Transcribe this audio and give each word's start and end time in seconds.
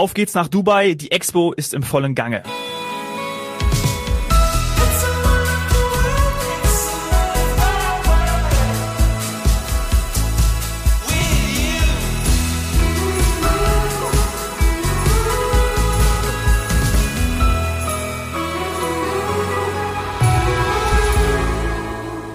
Auf 0.00 0.14
geht's 0.14 0.32
nach 0.32 0.48
Dubai. 0.48 0.94
Die 0.94 1.12
Expo 1.12 1.52
ist 1.52 1.74
im 1.74 1.82
vollen 1.82 2.14
Gange. 2.14 2.42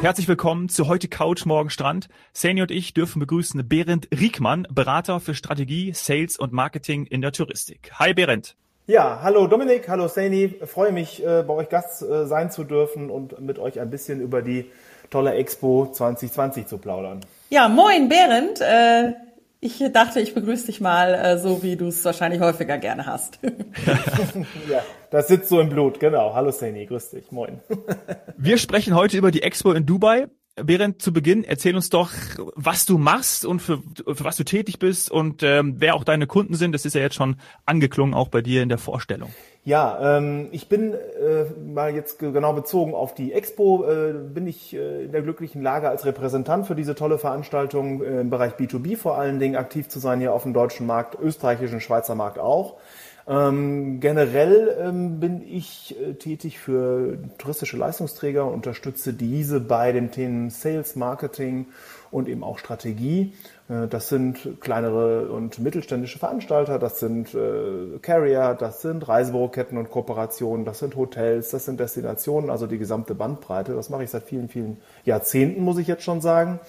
Herzlich 0.06 0.28
willkommen 0.28 0.70
zu 0.70 0.88
heute 0.88 1.08
Couch 1.08 1.48
Morgen 1.48 1.72
Strand. 1.72 2.10
Sani 2.32 2.62
und 2.62 2.70
ich 2.70 2.94
dürfen 2.94 3.20
begrüßen 3.20 3.68
Berend 3.68 4.08
Riekmann, 4.12 4.68
Berater 4.70 5.20
für 5.20 5.34
Strategie, 5.34 5.94
Sales 5.96 6.38
und 6.38 6.54
Marketing 6.54 7.08
in 7.08 7.24
der 7.24 7.32
Touristik. 7.32 7.90
Hi 7.96 8.14
Berend. 8.14 8.56
Ja, 8.86 9.22
hallo 9.24 9.48
Dominik, 9.48 9.90
hallo 9.90 10.08
Sani. 10.08 10.60
Freue 10.64 10.92
mich, 10.92 11.26
äh, 11.26 11.42
bei 11.42 11.56
euch 11.56 11.70
Gast 11.70 12.04
äh, 12.04 12.28
sein 12.28 12.52
zu 12.52 12.66
dürfen 12.66 13.10
und 13.10 13.42
mit 13.42 13.58
euch 13.58 13.80
ein 13.80 13.90
bisschen 13.90 14.22
über 14.22 14.44
die 14.44 14.70
tolle 15.10 15.34
Expo 15.34 15.90
2020 15.92 16.68
zu 16.68 16.78
plaudern. 16.78 17.22
Ja, 17.50 17.68
moin 17.68 18.08
Berend. 18.08 18.62
Äh, 18.62 19.14
ich 19.60 19.84
dachte, 19.94 20.20
ich 20.20 20.34
begrüße 20.34 20.68
dich 20.68 20.82
mal, 20.82 21.14
äh, 21.14 21.38
so 21.38 21.64
wie 21.64 21.76
du 21.76 21.88
es 21.88 22.04
wahrscheinlich 22.06 22.40
häufiger 22.42 22.78
gerne 22.78 23.06
hast. 23.06 23.40
ja, 24.70 24.84
das 25.12 25.28
sitzt 25.28 25.50
so 25.50 25.60
im 25.60 25.70
Blut, 25.70 26.00
genau. 26.00 26.34
Hallo 26.34 26.52
Sani, 26.52 26.86
grüß 26.86 27.12
dich, 27.12 27.32
moin. 27.32 27.62
Wir 28.38 28.58
sprechen 28.58 28.96
heute 28.96 29.18
über 29.18 29.32
die 29.32 29.44
Expo 29.44 29.72
in 29.72 29.86
Dubai. 29.86 30.28
Während 30.58 31.02
zu 31.02 31.12
Beginn 31.12 31.44
erzähl 31.44 31.76
uns 31.76 31.90
doch, 31.90 32.12
was 32.56 32.86
du 32.86 32.98
machst 32.98 33.46
und 33.46 33.62
für, 33.62 33.80
für 34.08 34.24
was 34.24 34.38
du 34.38 34.46
tätig 34.46 34.80
bist 34.80 35.12
und 35.12 35.44
ähm, 35.44 35.76
wer 35.80 35.96
auch 35.96 36.06
deine 36.06 36.28
Kunden 36.28 36.56
sind. 36.56 36.72
Das 36.72 36.86
ist 36.86 36.96
ja 36.96 37.02
jetzt 37.02 37.16
schon 37.16 37.36
angeklungen, 37.66 38.14
auch 38.14 38.30
bei 38.30 38.42
dir 38.42 38.64
in 38.64 38.70
der 38.70 38.78
Vorstellung. 38.78 39.32
Ja, 39.66 40.18
ähm, 40.18 40.48
ich 40.52 40.70
bin 40.70 40.94
äh, 40.94 41.46
mal 41.60 41.94
jetzt 41.94 42.20
genau 42.20 42.54
bezogen 42.54 42.94
auf 42.94 43.16
die 43.16 43.34
Expo, 43.34 43.84
äh, 43.84 44.14
bin 44.14 44.48
ich 44.48 44.74
äh, 44.76 45.06
in 45.06 45.12
der 45.12 45.24
glücklichen 45.24 45.62
Lage 45.62 45.90
als 45.90 46.06
Repräsentant 46.06 46.68
für 46.68 46.76
diese 46.76 46.96
tolle 46.96 47.18
Veranstaltung 47.18 48.02
äh, 48.02 48.22
im 48.22 48.30
Bereich 48.30 48.54
B2B 48.54 48.96
vor 48.96 49.18
allen 49.18 49.40
Dingen 49.40 49.56
aktiv 49.58 49.90
zu 49.90 50.00
sein 50.00 50.20
hier 50.20 50.34
auf 50.34 50.44
dem 50.44 50.54
deutschen 50.54 50.86
Markt, 50.86 51.18
österreichischen 51.20 51.82
Schweizer 51.82 52.16
Markt 52.16 52.40
auch. 52.40 52.76
Ähm, 53.28 54.00
generell 54.02 54.78
ähm, 54.80 55.20
bin 55.20 55.42
ich 55.42 55.96
äh, 56.00 56.14
tätig 56.14 56.60
für 56.60 57.18
touristische 57.40 57.76
Leistungsträger, 57.76 58.46
unterstütze 58.46 59.14
diese 59.14 59.60
bei 59.60 59.92
den 59.92 60.12
Themen 60.12 60.52
Sales, 60.52 60.96
Marketing 60.96 61.66
und 62.12 62.30
eben 62.30 62.44
auch 62.44 62.60
Strategie. 62.60 63.34
Äh, 63.68 63.88
das 63.88 64.10
sind 64.10 64.62
kleinere 64.62 65.30
und 65.30 65.58
mittelständische 65.58 66.20
Veranstalter, 66.20 66.78
das 66.78 67.00
sind 67.00 67.34
äh, 67.34 67.98
Carrier, 68.00 68.56
das 68.60 68.84
sind 68.84 69.08
Reisebüroketten 69.08 69.80
und 69.80 69.90
Kooperationen, 69.90 70.64
das 70.64 70.78
sind 70.78 70.96
Hotels, 70.96 71.50
das 71.50 71.66
sind 71.66 71.80
Destinationen, 71.80 72.52
also 72.52 72.68
die 72.68 72.78
gesamte 72.78 73.16
Bandbreite. 73.16 73.74
Das 73.74 73.90
mache 73.90 74.04
ich 74.04 74.12
seit 74.12 74.24
vielen, 74.24 74.50
vielen 74.50 74.78
Jahrzehnten, 75.04 75.64
muss 75.64 75.80
ich 75.80 75.88
jetzt 75.88 76.04
schon 76.04 76.22
sagen. 76.22 76.60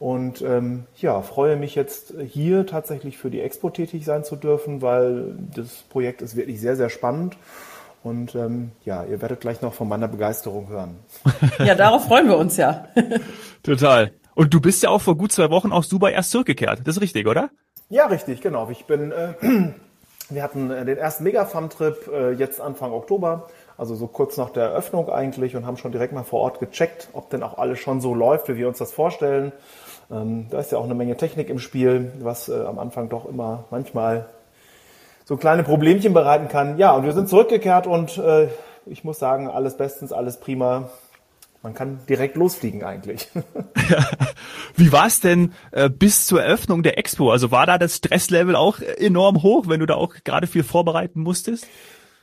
Und 0.00 0.40
ähm, 0.40 0.84
ja, 0.96 1.20
freue 1.20 1.56
mich 1.56 1.74
jetzt 1.74 2.14
hier 2.26 2.66
tatsächlich 2.66 3.18
für 3.18 3.28
die 3.28 3.42
Expo 3.42 3.68
tätig 3.68 4.06
sein 4.06 4.24
zu 4.24 4.34
dürfen, 4.34 4.80
weil 4.80 5.34
das 5.54 5.82
Projekt 5.90 6.22
ist 6.22 6.36
wirklich 6.36 6.58
sehr, 6.58 6.74
sehr 6.74 6.88
spannend. 6.88 7.36
Und 8.02 8.34
ähm, 8.34 8.72
ja, 8.86 9.04
ihr 9.04 9.20
werdet 9.20 9.42
gleich 9.42 9.60
noch 9.60 9.74
von 9.74 9.86
meiner 9.88 10.08
Begeisterung 10.08 10.68
hören. 10.68 10.96
Ja, 11.58 11.74
darauf 11.74 12.06
freuen 12.06 12.28
wir 12.28 12.38
uns 12.38 12.56
ja. 12.56 12.88
Total. 13.62 14.12
Und 14.34 14.54
du 14.54 14.60
bist 14.62 14.82
ja 14.82 14.88
auch 14.88 15.02
vor 15.02 15.18
gut 15.18 15.32
zwei 15.32 15.50
Wochen 15.50 15.70
aus 15.70 15.90
Dubai 15.90 16.12
erst 16.12 16.30
zurückgekehrt. 16.30 16.80
Das 16.84 16.96
ist 16.96 17.02
richtig, 17.02 17.26
oder? 17.26 17.50
Ja, 17.90 18.06
richtig, 18.06 18.40
genau. 18.40 18.70
Ich 18.70 18.86
bin, 18.86 19.12
äh, 19.12 19.34
wir 20.30 20.42
hatten 20.42 20.70
äh, 20.70 20.86
den 20.86 20.96
ersten 20.96 21.24
Mega-Fun-Trip 21.24 22.10
äh, 22.10 22.30
jetzt 22.32 22.58
Anfang 22.58 22.92
Oktober 22.92 23.48
also 23.80 23.94
so 23.94 24.06
kurz 24.08 24.36
nach 24.36 24.50
der 24.50 24.64
Eröffnung 24.64 25.08
eigentlich 25.08 25.56
und 25.56 25.64
haben 25.64 25.78
schon 25.78 25.90
direkt 25.90 26.12
mal 26.12 26.22
vor 26.22 26.40
Ort 26.40 26.60
gecheckt, 26.60 27.08
ob 27.14 27.30
denn 27.30 27.42
auch 27.42 27.56
alles 27.56 27.78
schon 27.78 28.02
so 28.02 28.14
läuft, 28.14 28.46
wie 28.48 28.56
wir 28.56 28.68
uns 28.68 28.76
das 28.76 28.92
vorstellen. 28.92 29.52
Ähm, 30.10 30.46
da 30.50 30.58
ist 30.58 30.72
ja 30.72 30.78
auch 30.78 30.84
eine 30.84 30.94
Menge 30.94 31.16
Technik 31.16 31.48
im 31.48 31.58
Spiel, 31.58 32.12
was 32.20 32.48
äh, 32.48 32.64
am 32.64 32.78
Anfang 32.78 33.08
doch 33.08 33.26
immer 33.26 33.64
manchmal 33.70 34.28
so 35.24 35.36
kleine 35.36 35.62
Problemchen 35.62 36.12
bereiten 36.12 36.48
kann. 36.48 36.78
Ja, 36.78 36.92
und 36.92 37.04
wir 37.04 37.12
sind 37.12 37.28
zurückgekehrt 37.28 37.86
und 37.86 38.18
äh, 38.18 38.48
ich 38.86 39.04
muss 39.04 39.18
sagen, 39.18 39.48
alles 39.48 39.76
bestens, 39.76 40.12
alles 40.12 40.40
prima. 40.40 40.90
Man 41.62 41.74
kann 41.74 42.00
direkt 42.08 42.36
losfliegen 42.36 42.82
eigentlich. 42.82 43.28
Wie 44.76 44.90
war 44.92 45.06
es 45.06 45.20
denn 45.20 45.52
äh, 45.72 45.90
bis 45.90 46.26
zur 46.26 46.42
Eröffnung 46.42 46.82
der 46.82 46.98
Expo? 46.98 47.30
Also 47.30 47.50
war 47.50 47.66
da 47.66 47.76
das 47.76 47.96
Stresslevel 47.96 48.56
auch 48.56 48.80
enorm 48.80 49.42
hoch, 49.42 49.66
wenn 49.68 49.80
du 49.80 49.86
da 49.86 49.94
auch 49.94 50.14
gerade 50.24 50.46
viel 50.46 50.64
vorbereiten 50.64 51.20
musstest? 51.20 51.66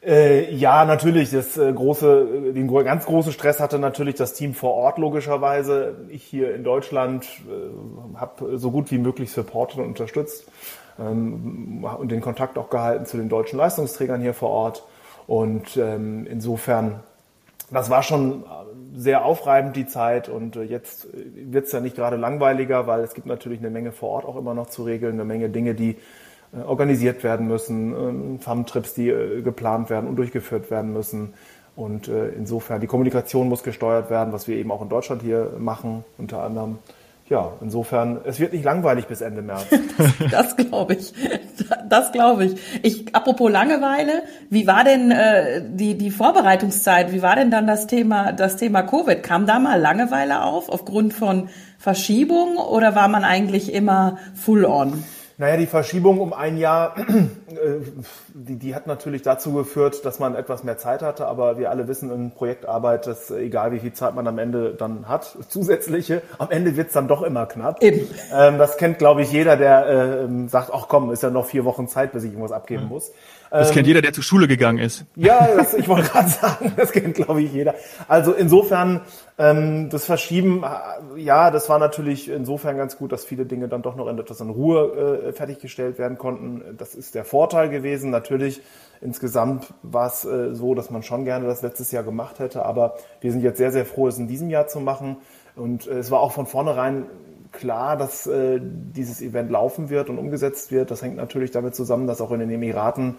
Äh, 0.08 0.56
ja, 0.56 0.86
natürlich. 0.86 1.32
Das 1.32 1.58
äh, 1.58 1.74
große, 1.74 2.54
den 2.54 2.68
ganz 2.86 3.06
großen 3.06 3.34
Stress 3.34 3.60
hatte 3.60 3.78
natürlich 3.78 4.16
das 4.16 4.34
Team 4.34 4.54
vor 4.54 4.74
Ort 4.74 4.98
logischerweise. 5.00 5.96
Ich 6.08 6.24
hier 6.24 6.56
in 6.56 6.64
Deutschland 6.64 7.26
äh, 7.26 8.18
habe 8.18 8.58
so 8.58 8.72
gut 8.72 8.90
wie 8.90 9.00
möglich 9.00 9.34
supportet 9.34 9.80
und 9.80 9.88
unterstützt 9.88 10.50
ähm, 10.98 11.84
und 11.84 12.10
den 12.10 12.22
Kontakt 12.22 12.58
auch 12.58 12.70
gehalten 12.70 13.06
zu 13.06 13.18
den 13.18 13.28
deutschen 13.28 13.58
Leistungsträgern 13.58 14.22
hier 14.22 14.34
vor 14.34 14.50
Ort. 14.50 14.86
Und 15.28 15.76
ähm, 15.76 16.26
insofern, 16.26 17.02
das 17.70 17.90
war 17.90 18.02
schon 18.02 18.46
sehr 18.96 19.26
aufreibend 19.26 19.76
die 19.76 19.88
Zeit 19.88 20.30
und 20.30 20.56
äh, 20.56 20.64
jetzt 20.64 21.10
wird 21.14 21.66
es 21.66 21.74
ja 21.74 21.82
nicht 21.82 21.98
gerade 21.98 22.16
langweiliger, 22.16 22.88
weil 22.88 23.02
es 23.02 23.14
gibt 23.14 23.28
natürlich 23.28 23.60
eine 23.60 23.72
Menge 23.72 23.92
vor 23.92 24.12
Ort 24.12 24.26
auch 24.26 24.38
immer 24.38 24.54
noch 24.54 24.68
zu 24.68 24.84
regeln, 24.84 25.16
eine 25.16 25.26
Menge 25.26 25.50
Dinge, 25.50 25.76
die 25.76 25.92
äh, 25.92 25.96
organisiert 26.66 27.24
werden 27.24 27.48
müssen, 27.48 27.94
ähm, 27.94 28.40
Farmtrips, 28.40 28.94
die 28.94 29.10
äh, 29.10 29.42
geplant 29.42 29.90
werden 29.90 30.08
und 30.08 30.16
durchgeführt 30.16 30.72
werden 30.72 30.94
müssen. 30.94 31.34
Und 31.76 32.08
äh, 32.08 32.30
insofern, 32.30 32.82
die 32.82 32.88
Kommunikation 32.88 33.50
muss 33.50 33.64
gesteuert 33.64 34.10
werden, 34.10 34.34
was 34.34 34.48
wir 34.48 34.58
eben 34.58 34.72
auch 34.72 34.82
in 34.82 34.90
Deutschland 34.90 35.22
hier 35.22 35.54
machen, 35.60 36.04
unter 36.18 36.42
anderem. 36.42 36.80
Ja, 37.30 37.52
insofern, 37.60 38.22
es 38.24 38.40
wird 38.40 38.54
nicht 38.54 38.64
langweilig 38.64 39.06
bis 39.08 39.20
Ende 39.20 39.42
März. 39.42 39.66
das 40.32 40.56
glaube 40.56 40.94
ich. 40.96 41.14
Das 41.90 42.14
glaube 42.14 42.46
ich. 42.46 42.56
Ich, 42.84 43.14
apropos 43.14 43.52
Langeweile, 43.52 44.24
wie 44.50 44.66
war 44.66 44.86
denn 44.86 45.12
äh, 45.12 45.62
die, 45.68 45.98
die 45.98 46.10
Vorbereitungszeit? 46.10 47.12
Wie 47.12 47.22
war 47.22 47.36
denn 47.36 47.52
dann 47.52 47.68
das 47.68 47.86
Thema, 47.86 48.32
das 48.32 48.56
Thema 48.56 48.84
Covid? 48.84 49.22
Kam 49.22 49.46
da 49.46 49.60
mal 49.60 49.80
Langeweile 49.80 50.44
auf 50.44 50.70
aufgrund 50.70 51.14
von 51.14 51.50
Verschiebung 51.78 52.58
oder 52.58 52.96
war 52.96 53.10
man 53.10 53.26
eigentlich 53.26 53.74
immer 53.74 54.18
full 54.34 54.64
on? 54.64 55.04
Naja, 55.40 55.56
die 55.56 55.68
Verschiebung 55.68 56.20
um 56.20 56.34
ein 56.34 56.58
Jahr, 56.58 56.98
äh, 56.98 57.06
die, 58.34 58.56
die 58.56 58.74
hat 58.74 58.88
natürlich 58.88 59.22
dazu 59.22 59.54
geführt, 59.54 60.04
dass 60.04 60.18
man 60.18 60.34
etwas 60.34 60.64
mehr 60.64 60.80
Zeit 60.80 61.04
hatte, 61.04 61.28
aber 61.28 61.60
wir 61.60 61.70
alle 61.70 61.88
wissen 61.88 62.12
in 62.12 62.32
Projektarbeit, 62.32 63.06
dass 63.06 63.30
äh, 63.30 63.42
egal 63.42 63.72
wie 63.72 63.80
viel 63.80 63.94
Zeit 63.94 64.16
man 64.16 64.28
am 64.28 64.40
Ende 64.40 64.74
dann 64.74 65.08
hat, 65.08 65.38
zusätzliche, 65.50 66.24
am 66.40 66.50
Ende 66.50 66.76
wird's 66.76 66.94
dann 66.94 67.08
doch 67.08 67.22
immer 67.22 67.46
knapp. 67.46 67.84
Eben. 67.84 68.10
Ähm, 68.34 68.58
das 68.58 68.78
kennt, 68.78 68.98
glaube 68.98 69.22
ich, 69.22 69.32
jeder, 69.32 69.58
der 69.58 70.28
äh, 70.28 70.48
sagt, 70.48 70.72
ach 70.74 70.88
komm, 70.88 71.12
ist 71.12 71.22
ja 71.22 71.30
noch 71.30 71.46
vier 71.46 71.66
Wochen 71.66 71.88
Zeit, 71.88 72.14
bis 72.14 72.24
ich 72.24 72.32
irgendwas 72.32 72.52
abgeben 72.52 72.86
mhm. 72.86 72.90
muss. 72.90 73.12
Das 73.50 73.70
ähm, 73.70 73.76
kennt 73.76 73.88
jeder, 73.88 74.02
der 74.02 74.14
zur 74.14 74.24
Schule 74.24 74.48
gegangen 74.48 74.80
ist. 74.80 75.06
Ja, 75.16 75.48
das, 75.56 75.74
ich 75.74 75.88
wollte 75.88 76.10
gerade 76.10 76.30
sagen, 76.42 76.74
das 76.76 76.92
kennt, 76.92 77.16
glaube 77.16 77.42
ich, 77.42 77.54
jeder. 77.54 77.76
Also 78.08 78.34
insofern, 78.34 79.02
ähm, 79.38 79.90
das 79.90 80.06
Verschieben, 80.06 80.64
äh, 80.64 81.20
ja, 81.20 81.52
das 81.52 81.70
war 81.70 81.80
natürlich 81.80 82.30
insofern 82.30 82.78
ganz 82.78 82.98
gut, 82.98 83.12
dass 83.12 83.26
viele 83.26 83.46
Dinge 83.46 83.68
dann 83.68 83.82
doch 83.82 83.96
noch 83.96 84.08
in 84.08 84.18
etwas 84.18 84.42
in 84.42 84.50
Ruhe 84.50 85.28
äh, 85.28 85.34
fertiggestellt 85.34 85.98
werden 85.98 86.18
konnten. 86.18 86.78
Das 86.78 86.96
ist 86.96 87.16
der 87.16 87.26
Vorteil 87.26 87.70
gewesen. 87.70 88.10
Natürlich, 88.10 88.62
insgesamt 89.02 89.74
war 89.84 90.08
es 90.08 90.26
äh, 90.26 90.54
so, 90.54 90.76
dass 90.76 90.90
man 90.90 91.04
schon 91.04 91.26
gerne 91.26 91.46
das 91.46 91.62
letztes 91.62 91.92
Jahr 91.92 92.04
gemacht 92.04 92.40
hätte, 92.40 92.66
aber 92.66 92.96
wir 93.22 93.32
sind 93.32 93.42
jetzt 93.42 93.58
sehr, 93.58 93.72
sehr 93.72 93.86
froh, 93.86 94.08
es 94.08 94.18
in 94.18 94.28
diesem 94.28 94.50
Jahr 94.50 94.68
zu 94.68 94.80
machen. 94.80 95.18
Und 95.56 95.88
äh, 95.88 96.00
es 96.00 96.12
war 96.12 96.20
auch 96.20 96.32
von 96.32 96.46
vornherein 96.46 97.06
klar, 97.52 97.98
dass 97.98 98.28
äh, 98.28 98.60
dieses 98.62 99.22
Event 99.22 99.52
laufen 99.52 99.90
wird 99.90 100.10
und 100.10 100.18
umgesetzt 100.18 100.72
wird. 100.72 100.92
Das 100.92 101.02
hängt 101.02 101.16
natürlich 101.16 101.52
damit 101.52 101.76
zusammen, 101.76 102.08
dass 102.08 102.22
auch 102.22 102.32
in 102.32 102.40
den 102.40 102.52
Emiraten 102.52 103.16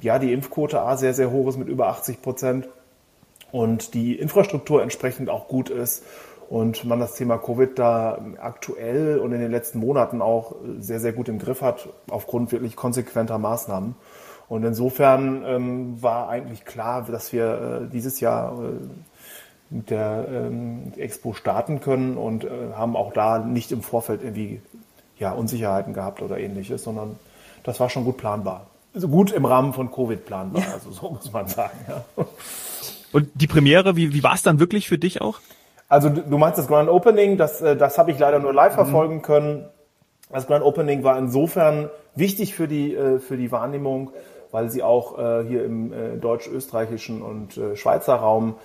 ja 0.00 0.18
die 0.18 0.32
Impfquote 0.32 0.80
A 0.80 0.96
sehr, 0.96 1.14
sehr 1.14 1.30
hoch 1.30 1.48
ist 1.48 1.58
mit 1.58 1.68
über 1.68 1.88
80 1.88 2.22
Prozent 2.22 2.68
und 3.52 3.94
die 3.94 4.14
Infrastruktur 4.18 4.82
entsprechend 4.82 5.28
auch 5.30 5.48
gut 5.48 5.70
ist 5.70 6.04
und 6.48 6.84
man 6.84 6.98
das 6.98 7.14
Thema 7.14 7.38
Covid 7.38 7.78
da 7.78 8.20
aktuell 8.40 9.18
und 9.18 9.32
in 9.32 9.40
den 9.40 9.50
letzten 9.50 9.78
Monaten 9.78 10.20
auch 10.20 10.56
sehr, 10.78 11.00
sehr 11.00 11.12
gut 11.12 11.28
im 11.28 11.38
Griff 11.38 11.62
hat, 11.62 11.88
aufgrund 12.10 12.52
wirklich 12.52 12.76
konsequenter 12.76 13.38
Maßnahmen. 13.38 13.94
Und 14.48 14.64
insofern 14.64 15.44
ähm, 15.46 16.02
war 16.02 16.28
eigentlich 16.28 16.64
klar, 16.64 17.06
dass 17.08 17.32
wir 17.32 17.82
äh, 17.84 17.88
dieses 17.88 18.18
Jahr 18.18 18.52
äh, 18.60 18.72
mit 19.70 19.90
der 19.90 20.26
ähm, 20.28 20.92
Expo 20.96 21.32
starten 21.32 21.80
können 21.80 22.16
und 22.16 22.44
äh, 22.44 22.48
haben 22.74 22.96
auch 22.96 23.12
da 23.12 23.38
nicht 23.38 23.70
im 23.70 23.82
Vorfeld 23.82 24.22
irgendwie 24.22 24.60
ja, 25.18 25.32
Unsicherheiten 25.32 25.94
gehabt 25.94 26.22
oder 26.22 26.38
ähnliches, 26.38 26.82
sondern 26.82 27.16
das 27.62 27.78
war 27.78 27.88
schon 27.88 28.04
gut 28.04 28.16
planbar. 28.16 28.66
Also 28.94 29.08
gut 29.08 29.30
im 29.30 29.44
Rahmen 29.44 29.72
von 29.72 29.92
Covid 29.92 30.26
planbar, 30.26 30.62
ja. 30.62 30.72
also 30.72 30.90
so 30.90 31.10
muss 31.10 31.32
man 31.32 31.46
sagen. 31.46 31.78
Ja. 31.88 32.04
Und 33.12 33.28
die 33.34 33.46
Premiere, 33.46 33.96
wie, 33.96 34.12
wie 34.12 34.22
war 34.22 34.34
es 34.34 34.42
dann 34.42 34.58
wirklich 34.58 34.88
für 34.88 34.98
dich 34.98 35.20
auch? 35.20 35.38
Also 35.88 36.08
du 36.08 36.38
meinst 36.38 36.58
das 36.58 36.66
Grand 36.66 36.88
Opening, 36.88 37.36
das, 37.36 37.60
äh, 37.60 37.76
das 37.76 37.98
habe 37.98 38.10
ich 38.10 38.18
leider 38.18 38.40
nur 38.40 38.52
live 38.52 38.72
mhm. 38.72 38.76
verfolgen 38.76 39.22
können. 39.22 39.66
Das 40.32 40.46
Grand 40.46 40.64
Opening 40.64 41.04
war 41.04 41.18
insofern 41.18 41.90
wichtig 42.14 42.54
für 42.54 42.66
die, 42.66 42.94
äh, 42.94 43.18
für 43.18 43.36
die 43.36 43.52
Wahrnehmung, 43.52 44.10
weil 44.52 44.70
sie 44.70 44.82
auch 44.82 45.18
äh, 45.18 45.44
hier 45.46 45.64
im 45.64 46.20
deutsch-österreichischen 46.20 47.22
und 47.22 47.60
Schweizer 47.74 48.16
Raum 48.16 48.56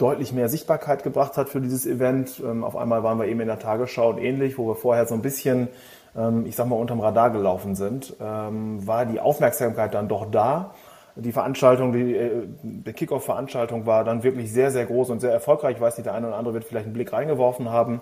deutlich 0.00 0.32
mehr 0.32 0.48
Sichtbarkeit 0.48 1.02
gebracht 1.02 1.36
hat 1.36 1.48
für 1.48 1.60
dieses 1.60 1.86
Event. 1.86 2.40
Ähm, 2.44 2.64
auf 2.64 2.76
einmal 2.76 3.02
waren 3.02 3.18
wir 3.18 3.26
eben 3.26 3.40
in 3.40 3.46
der 3.46 3.58
Tagesschau 3.58 4.10
und 4.10 4.18
ähnlich, 4.18 4.58
wo 4.58 4.66
wir 4.66 4.74
vorher 4.74 5.06
so 5.06 5.14
ein 5.14 5.22
bisschen, 5.22 5.68
ähm, 6.16 6.46
ich 6.46 6.56
sag 6.56 6.66
mal, 6.66 6.76
unterm 6.76 7.00
Radar 7.00 7.30
gelaufen 7.30 7.74
sind, 7.74 8.16
ähm, 8.20 8.86
war 8.86 9.04
die 9.06 9.20
Aufmerksamkeit 9.20 9.94
dann 9.94 10.08
doch 10.08 10.30
da. 10.30 10.74
Die 11.16 11.32
Veranstaltung, 11.32 11.92
die, 11.92 12.16
äh, 12.16 12.46
die 12.62 12.92
Kickoff-Veranstaltung 12.92 13.84
war 13.84 14.04
dann 14.04 14.22
wirklich 14.22 14.52
sehr, 14.52 14.70
sehr 14.70 14.86
groß 14.86 15.10
und 15.10 15.20
sehr 15.20 15.32
erfolgreich. 15.32 15.76
Ich 15.76 15.82
weiß 15.82 15.98
nicht, 15.98 16.06
der 16.06 16.14
eine 16.14 16.28
oder 16.28 16.36
andere 16.36 16.54
wird 16.54 16.64
vielleicht 16.64 16.86
einen 16.86 16.94
Blick 16.94 17.12
reingeworfen 17.12 17.68
haben. 17.70 18.00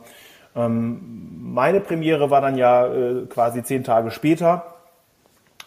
Meine 0.55 1.81
Premiere 1.81 2.31
war 2.31 2.41
dann 2.41 2.57
ja 2.57 2.87
äh, 2.87 3.27
quasi 3.27 3.63
zehn 3.63 3.85
Tage 3.85 4.11
später. 4.11 4.65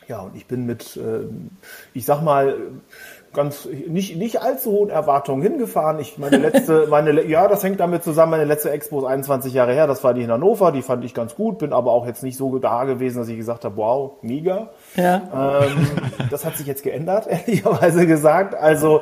Ja, 0.07 0.19
und 0.19 0.35
ich 0.35 0.45
bin 0.47 0.65
mit, 0.65 0.97
äh, 0.97 1.21
ich 1.93 2.05
sag 2.05 2.21
mal, 2.21 2.57
ganz 3.33 3.67
nicht, 3.87 4.17
nicht 4.17 4.41
allzu 4.41 4.71
hohen 4.71 4.89
Erwartungen 4.89 5.41
hingefahren. 5.41 5.99
Ich 5.99 6.17
meine 6.17 6.37
letzte, 6.37 6.87
meine 6.89 7.25
ja, 7.25 7.47
das 7.47 7.63
hängt 7.63 7.79
damit 7.79 8.03
zusammen. 8.03 8.31
Meine 8.31 8.45
letzte 8.45 8.71
Expo 8.71 8.99
ist 8.99 9.05
21 9.05 9.53
Jahre 9.53 9.73
her. 9.73 9.87
Das 9.87 10.03
war 10.03 10.13
die 10.13 10.23
in 10.23 10.31
Hannover. 10.31 10.71
Die 10.71 10.81
fand 10.81 11.03
ich 11.05 11.13
ganz 11.13 11.35
gut. 11.35 11.59
Bin 11.59 11.73
aber 11.73 11.91
auch 11.91 12.05
jetzt 12.05 12.23
nicht 12.23 12.37
so 12.37 12.57
da 12.57 12.83
gewesen, 12.83 13.19
dass 13.19 13.27
ich 13.27 13.37
gesagt 13.37 13.65
habe, 13.65 13.77
wow, 13.77 14.13
mega. 14.21 14.69
Ja. 14.95 15.61
Ähm, 15.63 15.87
das 16.29 16.45
hat 16.45 16.57
sich 16.57 16.67
jetzt 16.67 16.83
geändert, 16.83 17.27
ehrlicherweise 17.29 18.05
gesagt. 18.07 18.55
Also 18.55 19.01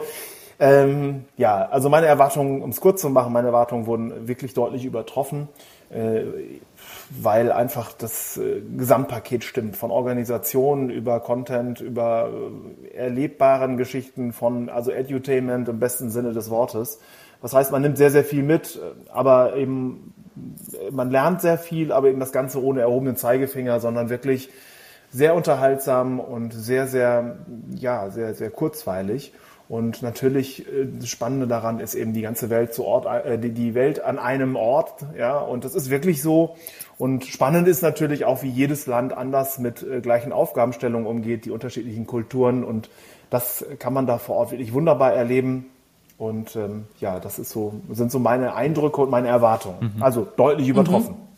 ähm, 0.59 1.25
ja, 1.37 1.67
also 1.69 1.89
meine 1.89 2.07
Erwartungen, 2.07 2.61
um 2.61 2.69
es 2.69 2.81
kurz 2.81 3.01
zu 3.01 3.09
machen, 3.09 3.31
meine 3.31 3.47
Erwartungen 3.47 3.85
wurden 3.85 4.27
wirklich 4.27 4.53
deutlich 4.53 4.83
übertroffen. 4.83 5.47
Äh, 5.89 6.24
weil 7.09 7.51
einfach 7.51 7.94
das 7.94 8.38
äh, 8.38 8.62
Gesamtpaket 8.77 9.44
stimmt, 9.44 9.75
von 9.75 9.89
Organisation 9.89 10.91
über 10.91 11.19
Content, 11.19 11.81
über 11.81 12.30
äh, 12.94 12.95
erlebbaren 12.95 13.77
Geschichten, 13.77 14.31
von 14.31 14.69
also 14.69 14.91
Edutainment 14.91 15.68
im 15.68 15.80
besten 15.80 16.12
Sinne 16.12 16.33
des 16.33 16.51
Wortes. 16.51 17.00
Das 17.41 17.53
heißt, 17.53 17.71
man 17.71 17.81
nimmt 17.81 17.97
sehr, 17.97 18.12
sehr 18.12 18.24
viel 18.24 18.44
mit, 18.44 18.80
aber 19.12 19.56
eben 19.56 20.13
man 20.91 21.09
lernt 21.09 21.41
sehr 21.41 21.57
viel, 21.57 21.92
aber 21.92 22.09
eben 22.09 22.19
das 22.19 22.31
Ganze 22.31 22.63
ohne 22.63 22.81
erhobenen 22.81 23.15
Zeigefinger, 23.15 23.80
sondern 23.80 24.09
wirklich 24.09 24.50
sehr 25.09 25.33
unterhaltsam 25.33 26.19
und 26.19 26.53
sehr, 26.53 26.85
sehr, 26.88 27.38
ja, 27.75 28.09
sehr, 28.12 28.35
sehr 28.35 28.51
kurzweilig. 28.51 29.33
Und 29.69 30.01
natürlich 30.01 30.68
äh, 30.68 30.88
das 31.00 31.07
Spannende 31.07 31.48
daran 31.48 31.80
ist 31.80 31.94
eben 31.94 32.12
die 32.12 32.21
ganze 32.21 32.50
Welt 32.50 32.74
zu 32.74 32.83
Ort, 32.83 33.06
äh, 33.06 33.38
die 33.38 33.75
Welt 33.75 34.04
an 34.04 34.18
einem 34.18 34.56
Ort, 34.56 35.06
ja. 35.18 35.38
Und 35.38 35.63
das 35.63 35.75
ist 35.75 35.92
wirklich 35.92 36.21
so. 36.21 36.56
Und 36.98 37.24
spannend 37.25 37.68
ist 37.68 37.83
natürlich 37.83 38.25
auch, 38.25 38.42
wie 38.42 38.50
jedes 38.50 38.88
Land 38.88 39.13
anders 39.13 39.60
mit 39.60 39.83
äh, 39.83 40.01
gleichen 40.01 40.33
Aufgabenstellungen 40.33 41.06
umgeht, 41.06 41.45
die 41.45 41.51
unterschiedlichen 41.51 42.07
Kulturen. 42.07 42.63
Und 42.63 42.89
das 43.30 43.63
kann 43.77 43.94
man 43.94 44.07
da 44.07 44.18
vor 44.18 44.38
Ort 44.38 44.51
wirklich 44.51 44.74
wunderbar 44.74 45.13
erleben. 45.13 45.68
Und 46.18 46.56
ähm, 46.56 46.86
ja, 47.00 47.19
das 47.19 47.38
ist 47.38 47.51
so, 47.51 47.75
sind 47.92 48.12
so 48.12 48.18
meine 48.18 48.56
Eindrücke 48.56 49.01
und 49.01 49.12
meine 49.12 49.27
Erwartungen. 49.27 49.94
Mhm. 49.95 50.04
Also 50.04 50.27
deutlich 50.36 50.68
übertroffen. 50.68 51.13
Mhm. 51.13 51.28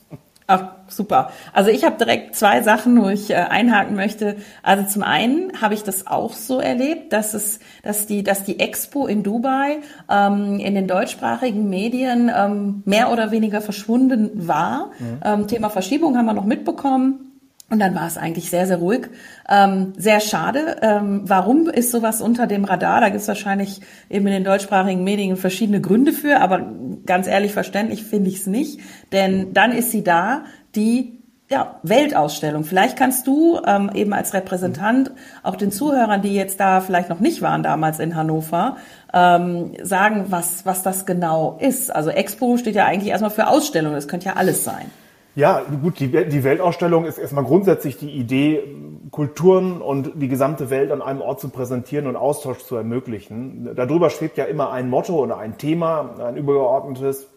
Ach, 0.47 0.71
super. 0.87 1.31
Also 1.53 1.69
ich 1.69 1.85
habe 1.85 1.97
direkt 1.97 2.35
zwei 2.35 2.61
Sachen, 2.61 3.01
wo 3.01 3.09
ich 3.09 3.29
äh, 3.29 3.35
einhaken 3.35 3.95
möchte. 3.95 4.37
Also 4.63 4.83
zum 4.83 5.03
einen 5.03 5.61
habe 5.61 5.73
ich 5.73 5.83
das 5.83 6.07
auch 6.07 6.33
so 6.33 6.59
erlebt, 6.59 7.13
dass 7.13 7.33
es, 7.33 7.59
dass 7.83 8.05
die, 8.05 8.23
dass 8.23 8.43
die 8.43 8.59
Expo 8.59 9.07
in 9.07 9.23
Dubai 9.23 9.77
ähm, 10.09 10.59
in 10.59 10.75
den 10.75 10.87
deutschsprachigen 10.87 11.69
Medien 11.69 12.29
ähm, 12.35 12.83
mehr 12.85 13.11
oder 13.11 13.31
weniger 13.31 13.61
verschwunden 13.61 14.47
war. 14.47 14.91
Mhm. 14.99 15.19
Ähm, 15.23 15.47
Thema 15.47 15.69
Verschiebung 15.69 16.17
haben 16.17 16.25
wir 16.25 16.33
noch 16.33 16.45
mitbekommen. 16.45 17.30
Und 17.71 17.79
dann 17.79 17.95
war 17.95 18.05
es 18.05 18.17
eigentlich 18.17 18.49
sehr, 18.49 18.67
sehr 18.67 18.77
ruhig. 18.77 19.07
Ähm, 19.49 19.93
sehr 19.97 20.19
schade. 20.19 20.75
Ähm, 20.81 21.21
warum 21.23 21.69
ist 21.69 21.89
sowas 21.91 22.21
unter 22.21 22.45
dem 22.45 22.65
Radar? 22.65 22.99
Da 22.99 23.07
gibt 23.07 23.21
es 23.21 23.27
wahrscheinlich 23.29 23.79
eben 24.09 24.27
in 24.27 24.33
den 24.33 24.43
deutschsprachigen 24.43 25.05
Medien 25.05 25.37
verschiedene 25.37 25.79
Gründe 25.79 26.11
für, 26.11 26.41
aber 26.41 26.69
ganz 27.05 27.27
ehrlich 27.27 27.53
verständlich 27.53 28.03
finde 28.03 28.29
ich 28.29 28.39
es 28.39 28.47
nicht. 28.47 28.81
Denn 29.13 29.53
dann 29.53 29.71
ist 29.71 29.91
sie 29.91 30.03
da, 30.03 30.43
die 30.75 31.21
ja, 31.49 31.79
Weltausstellung. 31.83 32.65
Vielleicht 32.65 32.97
kannst 32.97 33.25
du 33.25 33.61
ähm, 33.65 33.89
eben 33.93 34.11
als 34.11 34.33
Repräsentant 34.33 35.11
auch 35.41 35.55
den 35.55 35.71
Zuhörern, 35.71 36.21
die 36.21 36.35
jetzt 36.35 36.59
da 36.59 36.81
vielleicht 36.81 37.07
noch 37.07 37.21
nicht 37.21 37.41
waren 37.41 37.63
damals 37.63 37.99
in 37.99 38.15
Hannover, 38.15 38.75
ähm, 39.13 39.71
sagen, 39.81 40.25
was, 40.27 40.65
was 40.65 40.83
das 40.83 41.05
genau 41.05 41.57
ist. 41.61 41.93
Also 41.93 42.09
Expo 42.09 42.57
steht 42.57 42.75
ja 42.75 42.85
eigentlich 42.85 43.11
erstmal 43.11 43.31
für 43.31 43.47
Ausstellung. 43.47 43.93
Das 43.93 44.09
könnte 44.09 44.25
ja 44.25 44.33
alles 44.33 44.65
sein. 44.65 44.91
Ja, 45.33 45.61
gut, 45.81 45.99
die, 45.99 46.09
die 46.09 46.43
Weltausstellung 46.43 47.05
ist 47.05 47.17
erstmal 47.17 47.45
grundsätzlich 47.45 47.97
die 47.97 48.09
Idee, 48.09 48.63
Kulturen 49.11 49.81
und 49.81 50.11
die 50.15 50.27
gesamte 50.27 50.69
Welt 50.69 50.91
an 50.91 51.01
einem 51.01 51.21
Ort 51.21 51.39
zu 51.39 51.49
präsentieren 51.49 52.07
und 52.07 52.17
Austausch 52.17 52.59
zu 52.59 52.75
ermöglichen. 52.75 53.73
Darüber 53.75 54.09
schwebt 54.09 54.37
ja 54.37 54.45
immer 54.45 54.71
ein 54.71 54.89
Motto 54.89 55.15
oder 55.15 55.37
ein 55.37 55.57
Thema, 55.57 56.15
ein 56.19 56.35
übergeordnetes. 56.35 57.27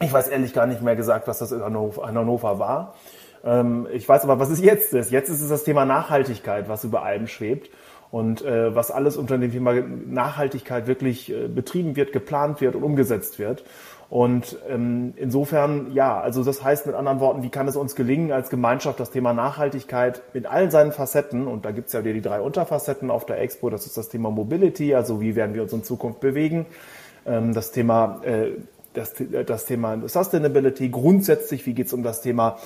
Ich 0.00 0.12
weiß 0.12 0.28
ehrlich 0.28 0.52
gar 0.52 0.66
nicht 0.66 0.82
mehr 0.82 0.94
gesagt, 0.94 1.26
was 1.26 1.38
das 1.38 1.50
in 1.50 1.62
Hannover, 1.62 2.08
in 2.08 2.16
Hannover 2.16 2.60
war. 2.60 2.94
Ähm, 3.44 3.88
ich 3.92 4.08
weiß 4.08 4.22
aber, 4.22 4.38
was 4.38 4.50
es 4.50 4.60
jetzt 4.60 4.92
ist. 4.92 5.10
Jetzt 5.10 5.28
ist 5.28 5.40
es 5.40 5.48
das 5.48 5.64
Thema 5.64 5.84
Nachhaltigkeit, 5.84 6.68
was 6.68 6.84
über 6.84 7.02
allem 7.02 7.26
schwebt 7.26 7.70
und 8.10 8.44
äh, 8.44 8.74
was 8.74 8.90
alles 8.90 9.16
unter 9.16 9.38
dem 9.38 9.50
Thema 9.50 9.74
Nachhaltigkeit 9.74 10.86
wirklich 10.86 11.32
äh, 11.32 11.48
betrieben 11.48 11.96
wird, 11.96 12.12
geplant 12.12 12.60
wird 12.60 12.76
und 12.76 12.82
umgesetzt 12.82 13.38
wird. 13.38 13.64
Und 14.08 14.56
ähm, 14.68 15.14
insofern, 15.16 15.92
ja, 15.92 16.20
also 16.20 16.44
das 16.44 16.62
heißt 16.62 16.86
mit 16.86 16.94
anderen 16.94 17.18
Worten, 17.18 17.42
wie 17.42 17.48
kann 17.48 17.66
es 17.66 17.74
uns 17.74 17.96
gelingen, 17.96 18.30
als 18.30 18.50
Gemeinschaft 18.50 19.00
das 19.00 19.10
Thema 19.10 19.32
Nachhaltigkeit 19.32 20.22
mit 20.32 20.46
all 20.46 20.70
seinen 20.70 20.92
Facetten, 20.92 21.48
und 21.48 21.64
da 21.64 21.72
gibt's 21.72 21.92
ja 21.92 22.02
die 22.02 22.20
drei 22.20 22.40
Unterfacetten 22.40 23.10
auf 23.10 23.26
der 23.26 23.40
Expo, 23.40 23.68
das 23.68 23.84
ist 23.84 23.96
das 23.96 24.08
Thema 24.08 24.30
Mobility, 24.30 24.94
also 24.94 25.20
wie 25.20 25.34
werden 25.34 25.54
wir 25.54 25.62
uns 25.62 25.72
in 25.72 25.82
Zukunft 25.82 26.20
bewegen, 26.20 26.66
ähm, 27.26 27.52
das 27.52 27.72
Thema 27.72 28.20
äh, 28.24 28.52
das, 28.96 29.14
das 29.46 29.64
Thema 29.66 30.08
Sustainability, 30.08 30.88
grundsätzlich, 30.88 31.66
wie 31.66 31.74
geht's 31.74 31.92
um 31.92 32.02
das 32.02 32.22
Thema 32.22 32.56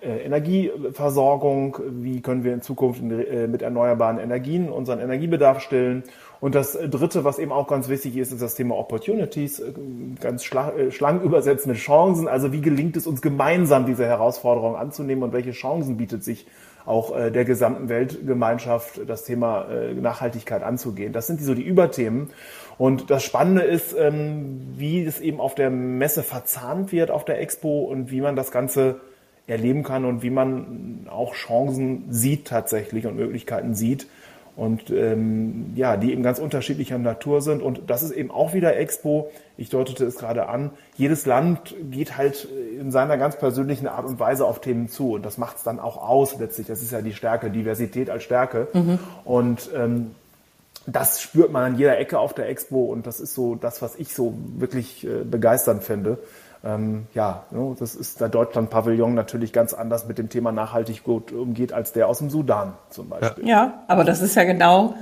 äh, 0.00 0.24
Energieversorgung, 0.24 1.78
wie 2.02 2.20
können 2.20 2.44
wir 2.44 2.52
in 2.52 2.62
Zukunft 2.62 3.02
äh, 3.02 3.46
mit 3.46 3.62
erneuerbaren 3.62 4.18
Energien 4.18 4.70
unseren 4.70 5.00
Energiebedarf 5.00 5.60
stillen 5.60 6.04
und 6.40 6.54
das 6.54 6.72
Dritte, 6.72 7.24
was 7.24 7.38
eben 7.38 7.52
auch 7.52 7.68
ganz 7.68 7.88
wichtig 7.88 8.16
ist, 8.16 8.32
ist 8.32 8.40
das 8.40 8.54
Thema 8.54 8.76
Opportunities, 8.76 9.60
äh, 9.60 9.72
ganz 10.20 10.50
äh, 10.50 10.90
schlank 10.90 11.22
übersetzt 11.22 11.66
mit 11.66 11.76
Chancen. 11.76 12.28
Also 12.28 12.52
wie 12.52 12.62
gelingt 12.62 12.96
es 12.96 13.06
uns 13.06 13.20
gemeinsam, 13.20 13.84
diese 13.84 14.06
Herausforderung 14.06 14.74
anzunehmen 14.74 15.22
und 15.22 15.32
welche 15.32 15.52
Chancen 15.52 15.98
bietet 15.98 16.24
sich 16.24 16.46
auch 16.86 17.14
äh, 17.14 17.30
der 17.30 17.44
gesamten 17.44 17.90
Weltgemeinschaft, 17.90 19.02
das 19.06 19.24
Thema 19.24 19.66
Nachhaltigkeit 19.94 20.62
anzugehen. 20.62 21.12
Das 21.12 21.26
sind 21.26 21.42
so 21.42 21.54
die 21.54 21.62
Überthemen. 21.62 22.30
Und 22.78 23.10
das 23.10 23.22
Spannende 23.22 23.60
ist, 23.60 23.94
ähm, 23.98 24.72
wie 24.76 25.04
es 25.04 25.20
eben 25.20 25.40
auf 25.40 25.54
der 25.54 25.68
Messe 25.68 26.22
verzahnt 26.22 26.90
wird, 26.90 27.10
auf 27.10 27.26
der 27.26 27.38
Expo 27.40 27.80
und 27.80 28.10
wie 28.10 28.22
man 28.22 28.34
das 28.34 28.50
Ganze 28.50 29.00
erleben 29.46 29.82
kann 29.82 30.06
und 30.06 30.22
wie 30.22 30.30
man 30.30 31.06
auch 31.10 31.34
Chancen 31.34 32.06
sieht 32.08 32.46
tatsächlich 32.46 33.06
und 33.06 33.16
Möglichkeiten 33.16 33.74
sieht 33.74 34.06
und 34.60 34.90
ähm, 34.90 35.72
ja, 35.74 35.96
die 35.96 36.12
eben 36.12 36.22
ganz 36.22 36.38
unterschiedlicher 36.38 36.98
Natur 36.98 37.40
sind. 37.40 37.62
Und 37.62 37.80
das 37.86 38.02
ist 38.02 38.10
eben 38.10 38.30
auch 38.30 38.52
wieder 38.52 38.76
Expo. 38.76 39.30
Ich 39.56 39.70
deutete 39.70 40.04
es 40.04 40.16
gerade 40.16 40.50
an. 40.50 40.72
Jedes 40.98 41.24
Land 41.24 41.74
geht 41.90 42.18
halt 42.18 42.46
in 42.78 42.90
seiner 42.90 43.16
ganz 43.16 43.38
persönlichen 43.38 43.86
Art 43.86 44.04
und 44.04 44.20
Weise 44.20 44.44
auf 44.44 44.60
Themen 44.60 44.90
zu. 44.90 45.12
Und 45.14 45.24
das 45.24 45.38
macht 45.38 45.56
es 45.56 45.62
dann 45.62 45.80
auch 45.80 45.96
aus 45.96 46.38
letztlich. 46.38 46.66
Das 46.66 46.82
ist 46.82 46.92
ja 46.92 47.00
die 47.00 47.14
Stärke, 47.14 47.48
Diversität 47.50 48.10
als 48.10 48.22
Stärke. 48.22 48.68
Mhm. 48.74 48.98
Und 49.24 49.70
ähm, 49.74 50.10
das 50.86 51.22
spürt 51.22 51.50
man 51.50 51.72
an 51.72 51.78
jeder 51.78 51.98
Ecke 51.98 52.18
auf 52.18 52.34
der 52.34 52.50
Expo. 52.50 52.84
Und 52.84 53.06
das 53.06 53.18
ist 53.18 53.32
so 53.32 53.54
das, 53.54 53.80
was 53.80 53.96
ich 53.96 54.12
so 54.12 54.34
wirklich 54.58 55.06
äh, 55.06 55.24
begeisternd 55.24 55.84
finde 55.84 56.18
ähm, 56.62 57.06
ja, 57.14 57.44
ne, 57.50 57.74
das 57.78 57.94
ist 57.94 58.20
der 58.20 58.28
Deutschland-Pavillon 58.28 59.14
natürlich 59.14 59.52
ganz 59.52 59.72
anders 59.72 60.06
mit 60.06 60.18
dem 60.18 60.28
Thema 60.28 60.52
nachhaltig 60.52 61.04
gut 61.04 61.32
umgeht 61.32 61.72
als 61.72 61.92
der 61.92 62.08
aus 62.08 62.18
dem 62.18 62.30
Sudan 62.30 62.74
zum 62.90 63.08
Beispiel. 63.08 63.46
Ja, 63.46 63.84
aber 63.88 64.04
das 64.04 64.20
ist 64.20 64.34
ja 64.34 64.44
genau 64.44 64.94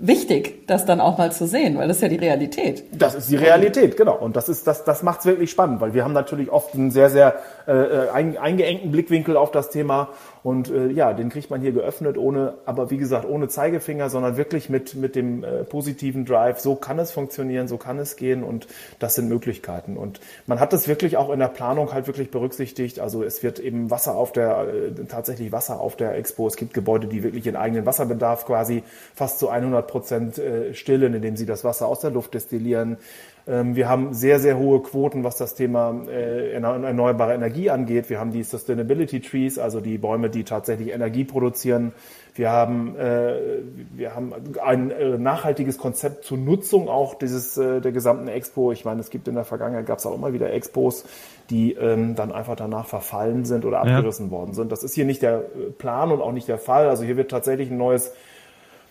wichtig, 0.00 0.66
das 0.66 0.86
dann 0.86 1.00
auch 1.00 1.18
mal 1.18 1.30
zu 1.30 1.46
sehen, 1.46 1.78
weil 1.78 1.86
das 1.86 1.98
ist 1.98 2.02
ja 2.02 2.08
die 2.08 2.16
Realität. 2.16 2.84
Das 2.92 3.14
ist 3.14 3.30
die 3.30 3.36
Realität, 3.36 3.96
genau. 3.96 4.16
Und 4.16 4.36
das 4.36 4.48
ist 4.48 4.66
das, 4.66 4.84
das 4.84 5.02
macht 5.02 5.20
es 5.20 5.26
wirklich 5.26 5.50
spannend, 5.50 5.80
weil 5.80 5.94
wir 5.94 6.04
haben 6.04 6.12
natürlich 6.12 6.50
oft 6.50 6.74
einen 6.74 6.90
sehr, 6.90 7.10
sehr 7.10 7.36
äh, 7.66 7.72
äh 7.72 8.08
eingeengten 8.10 8.90
Blickwinkel 8.90 9.36
auf 9.36 9.50
das 9.50 9.70
Thema 9.70 10.08
und 10.42 10.70
äh, 10.70 10.88
ja, 10.88 11.12
den 11.12 11.28
kriegt 11.28 11.50
man 11.50 11.60
hier 11.60 11.72
geöffnet, 11.72 12.16
ohne, 12.16 12.54
aber 12.64 12.90
wie 12.90 12.96
gesagt, 12.96 13.28
ohne 13.28 13.48
Zeigefinger, 13.48 14.08
sondern 14.08 14.36
wirklich 14.36 14.70
mit, 14.70 14.94
mit 14.94 15.14
dem 15.14 15.44
äh, 15.44 15.64
positiven 15.64 16.24
Drive. 16.24 16.60
So 16.60 16.76
kann 16.76 16.98
es 16.98 17.12
funktionieren, 17.12 17.68
so 17.68 17.76
kann 17.76 17.98
es 17.98 18.16
gehen 18.16 18.42
und 18.42 18.66
das 18.98 19.16
sind 19.16 19.28
Möglichkeiten. 19.28 19.96
Und 19.96 20.20
man 20.46 20.58
hat 20.58 20.72
das 20.72 20.88
wirklich 20.88 21.18
auch 21.18 21.30
in 21.30 21.40
der 21.40 21.48
Planung 21.48 21.92
halt 21.92 22.06
wirklich 22.06 22.30
berücksichtigt. 22.30 23.00
Also 23.00 23.22
es 23.22 23.42
wird 23.42 23.58
eben 23.58 23.90
Wasser 23.90 24.14
auf 24.14 24.32
der, 24.32 24.66
äh, 24.68 25.04
tatsächlich 25.08 25.52
Wasser 25.52 25.80
auf 25.80 25.96
der 25.96 26.16
Expo. 26.16 26.46
Es 26.46 26.56
gibt 26.56 26.72
Gebäude, 26.72 27.06
die 27.06 27.22
wirklich 27.22 27.44
ihren 27.44 27.56
eigenen 27.56 27.84
Wasserbedarf 27.84 28.46
quasi 28.46 28.82
fast 29.14 29.38
zu 29.38 29.50
100 29.50 29.86
Prozent 29.90 30.38
äh, 30.38 30.72
stillen, 30.72 31.12
indem 31.14 31.36
sie 31.36 31.46
das 31.46 31.64
Wasser 31.64 31.86
aus 31.86 32.00
der 32.00 32.10
Luft 32.10 32.32
destillieren. 32.34 32.96
Ähm, 33.46 33.74
wir 33.74 33.88
haben 33.88 34.14
sehr, 34.14 34.38
sehr 34.38 34.58
hohe 34.58 34.80
Quoten, 34.80 35.24
was 35.24 35.36
das 35.36 35.54
Thema 35.54 35.94
äh, 36.08 36.52
erneuerbare 36.52 37.34
Energie 37.34 37.70
angeht. 37.70 38.08
Wir 38.08 38.20
haben 38.20 38.32
die 38.32 38.42
Sustainability 38.42 39.20
Trees, 39.20 39.58
also 39.58 39.80
die 39.80 39.98
Bäume, 39.98 40.30
die 40.30 40.44
tatsächlich 40.44 40.92
Energie 40.92 41.24
produzieren. 41.24 41.92
Wir 42.34 42.50
haben, 42.50 42.96
äh, 42.96 43.34
wir 43.92 44.14
haben 44.14 44.32
ein 44.62 45.22
nachhaltiges 45.22 45.78
Konzept 45.78 46.24
zur 46.24 46.38
Nutzung 46.38 46.88
auch 46.88 47.14
dieses 47.14 47.54
der 47.54 47.80
gesamten 47.80 48.28
Expo. 48.28 48.72
Ich 48.72 48.84
meine, 48.84 49.00
es 49.00 49.10
gibt 49.10 49.26
in 49.26 49.34
der 49.34 49.44
Vergangenheit 49.44 49.86
gab 49.86 49.98
es 49.98 50.06
auch 50.06 50.14
immer 50.14 50.32
wieder 50.32 50.52
Expos, 50.52 51.04
die 51.50 51.72
ähm, 51.72 52.14
dann 52.14 52.30
einfach 52.30 52.54
danach 52.54 52.86
verfallen 52.86 53.44
sind 53.44 53.64
oder 53.64 53.80
abgerissen 53.80 54.26
ja. 54.26 54.32
worden 54.32 54.54
sind. 54.54 54.70
Das 54.70 54.84
ist 54.84 54.94
hier 54.94 55.04
nicht 55.04 55.22
der 55.22 55.42
Plan 55.78 56.12
und 56.12 56.20
auch 56.20 56.32
nicht 56.32 56.48
der 56.48 56.58
Fall. 56.58 56.88
Also 56.88 57.02
hier 57.02 57.16
wird 57.16 57.30
tatsächlich 57.30 57.70
ein 57.70 57.78
neues 57.78 58.12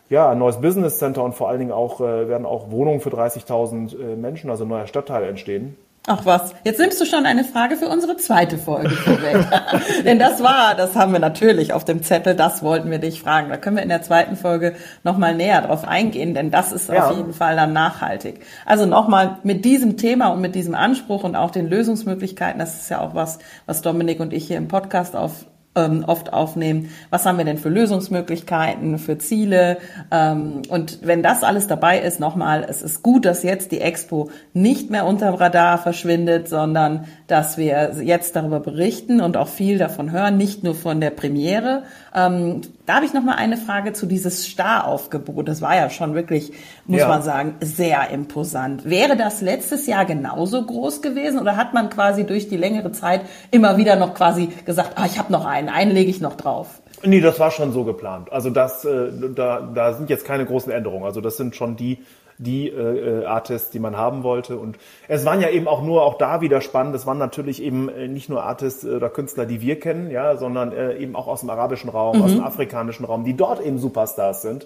ja, 0.10 0.30
ein 0.30 0.40
neues 0.40 0.60
Business 0.60 0.98
Center 0.98 1.24
und 1.24 1.34
vor 1.34 1.50
allen 1.50 1.60
Dingen 1.60 1.72
auch 1.72 2.02
äh, 2.02 2.28
werden 2.28 2.46
auch 2.46 2.72
Wohnungen 2.72 3.00
für 3.00 3.10
30.000 3.10 3.98
äh, 3.98 4.16
Menschen, 4.16 4.50
also 4.50 4.66
ein 4.66 4.70
neuer 4.70 4.88
Stadtteil 4.88 5.24
entstehen. 5.24 5.76
Ach 6.08 6.26
was, 6.26 6.56
jetzt 6.64 6.80
nimmst 6.80 7.00
du 7.00 7.06
schon 7.06 7.28
eine 7.28 7.44
Frage 7.44 7.76
für 7.76 7.88
unsere 7.88 8.18
zweite 8.18 8.58
Folge 8.58 8.90
vorweg. 8.90 9.46
Denn 10.06 10.18
das 10.18 10.42
war, 10.42 10.74
das 10.74 10.96
haben 10.96 11.12
wir 11.12 11.20
natürlich 11.20 11.72
auf 11.74 11.86
dem 11.86 12.02
Zettel, 12.02 12.36
das 12.36 12.64
wollten 12.64 12.90
wir 12.90 12.98
dich 12.98 13.22
fragen. 13.22 13.50
Da 13.50 13.58
können 13.58 13.76
wir 13.76 13.84
in 13.84 13.90
der 13.90 14.02
zweiten 14.02 14.36
Folge 14.36 14.74
nochmal 15.04 15.36
näher 15.36 15.62
drauf 15.62 15.88
eingehen, 15.88 16.34
denn 16.34 16.50
das 16.50 16.72
ist 16.72 16.90
ja. 16.90 17.10
auf 17.10 17.18
jeden 17.18 17.34
Fall 17.34 17.56
dann 17.56 17.74
nachhaltig. 17.74 18.40
Also 18.66 18.88
nochmal 18.88 19.38
mit 19.44 19.66
diesem 19.66 19.98
Thema 19.98 20.30
und 20.30 20.42
mit 20.42 20.56
diesem 20.56 20.74
Anspruch 20.74 21.24
und 21.24 21.36
auch 21.36 21.52
den 21.52 21.70
Lösungsmöglichkeiten, 21.70 22.60
das 22.60 22.82
ist 22.82 22.90
ja 22.90 23.02
auch 23.02 23.14
was, 23.14 23.38
was 23.68 23.82
Dominik 23.82 24.20
und 24.20 24.34
ich 24.34 24.48
hier 24.48 24.58
im 24.58 24.68
Podcast 24.68 25.16
auf 25.16 25.46
ähm, 25.76 26.04
oft 26.06 26.34
aufnehmen. 26.34 26.90
Was 27.10 27.26
haben 27.26 27.38
wir 27.38 27.46
denn 27.46 27.58
für 27.58 27.70
Lösungsmöglichkeiten, 27.70 28.98
für 28.98 29.18
Ziele? 29.18 29.78
Ähm, 30.12 30.64
und 30.70 31.00
wenn 31.04 31.24
das 31.24 31.44
alles 31.44 31.68
dabei 31.68 32.00
ist, 32.00 32.20
nochmal, 32.20 32.66
es 32.68 32.82
ist 32.82 33.04
gut, 33.04 33.26
dass 33.26 33.44
jetzt 33.44 33.72
die 33.72 33.82
Expo 33.82 34.30
nicht 34.54 34.90
mehr 34.90 35.06
unterm 35.06 35.36
Radar 35.36 35.78
verschwindet, 35.78 36.48
sondern 36.50 37.06
dass 37.30 37.58
wir 37.58 37.92
jetzt 38.02 38.36
darüber 38.36 38.60
berichten 38.60 39.22
und 39.22 39.38
auch 39.38 39.48
viel 39.48 39.78
davon 39.78 40.12
hören, 40.12 40.36
nicht 40.36 40.64
nur 40.64 40.74
von 40.74 41.00
der 41.00 41.12
Premiere. 41.12 41.84
Ähm, 42.14 42.62
da 42.88 42.96
habe 42.96 43.06
ich 43.06 43.14
noch 43.14 43.24
mal 43.24 43.36
eine 43.36 43.56
Frage 43.56 43.94
zu 43.94 44.08
dieses 44.08 44.48
Staraufgebot. 44.48 45.48
Das 45.48 45.62
war 45.62 45.76
ja 45.76 45.92
schon 45.92 46.16
wirklich, 46.16 46.52
muss 46.88 47.02
ja. 47.02 47.08
man 47.08 47.22
sagen, 47.22 47.56
sehr 47.62 48.10
imposant. 48.10 48.90
Wäre 48.90 49.16
das 49.16 49.42
letztes 49.42 49.86
Jahr 49.86 50.06
genauso 50.06 50.66
groß 50.66 51.04
gewesen 51.04 51.40
oder 51.40 51.56
hat 51.56 51.76
man 51.76 51.92
quasi 51.92 52.26
durch 52.26 52.50
die 52.50 52.58
längere 52.58 52.92
Zeit 52.92 53.22
immer 53.52 53.78
wieder 53.78 53.96
noch 53.96 54.16
quasi 54.16 54.48
gesagt, 54.66 54.94
ah, 54.96 55.06
ich 55.06 55.20
habe 55.20 55.32
noch 55.32 55.46
einen, 55.46 55.70
einen 55.70 55.92
lege 55.92 56.10
ich 56.10 56.22
noch 56.22 56.36
drauf? 56.36 56.82
Nee, 57.04 57.22
das 57.22 57.40
war 57.40 57.52
schon 57.52 57.72
so 57.72 57.84
geplant. 57.84 58.32
Also 58.32 58.50
das, 58.50 58.84
äh, 58.86 59.12
da, 59.36 59.62
da 59.62 59.94
sind 59.94 60.10
jetzt 60.10 60.26
keine 60.26 60.46
großen 60.46 60.72
Änderungen. 60.72 61.06
Also 61.06 61.22
das 61.22 61.38
sind 61.38 61.56
schon 61.56 61.76
die 61.76 62.00
die 62.40 62.70
äh, 62.70 63.22
äh, 63.22 63.26
Artists, 63.26 63.70
die 63.70 63.80
man 63.80 63.98
haben 63.98 64.24
wollte. 64.24 64.58
Und 64.58 64.78
es 65.08 65.26
waren 65.26 65.42
ja 65.42 65.50
eben 65.50 65.68
auch 65.68 65.84
nur, 65.84 66.04
auch 66.04 66.18
da 66.18 66.42
wieder 66.42 66.62
spannend, 66.62 66.96
es 66.96 67.06
waren 67.06 67.18
natürlich 67.18 67.62
eben 67.62 67.90
äh, 67.90 68.08
nicht 68.08 68.30
nur 68.30 68.44
Artists 68.44 68.86
äh, 68.86 68.96
oder 68.96 69.10
Künstler, 69.10 69.46
die 69.46 69.62
wir 69.62 69.80
kennen, 69.80 70.10
ja, 70.10 70.38
sondern 70.38 70.72
äh, 70.72 70.98
eben 70.98 71.16
auch 71.16 71.28
aus 71.28 71.42
dem 71.42 71.50
arabischen 71.50 71.90
Raum, 71.90 72.18
mhm. 72.18 72.24
aus 72.24 72.32
dem 72.32 72.44
afrikanischen 72.44 73.06
Raum, 73.06 73.26
die 73.26 73.36
dort 73.36 73.64
eben 73.64 73.78
Superstars 73.78 74.42
sind. 74.42 74.66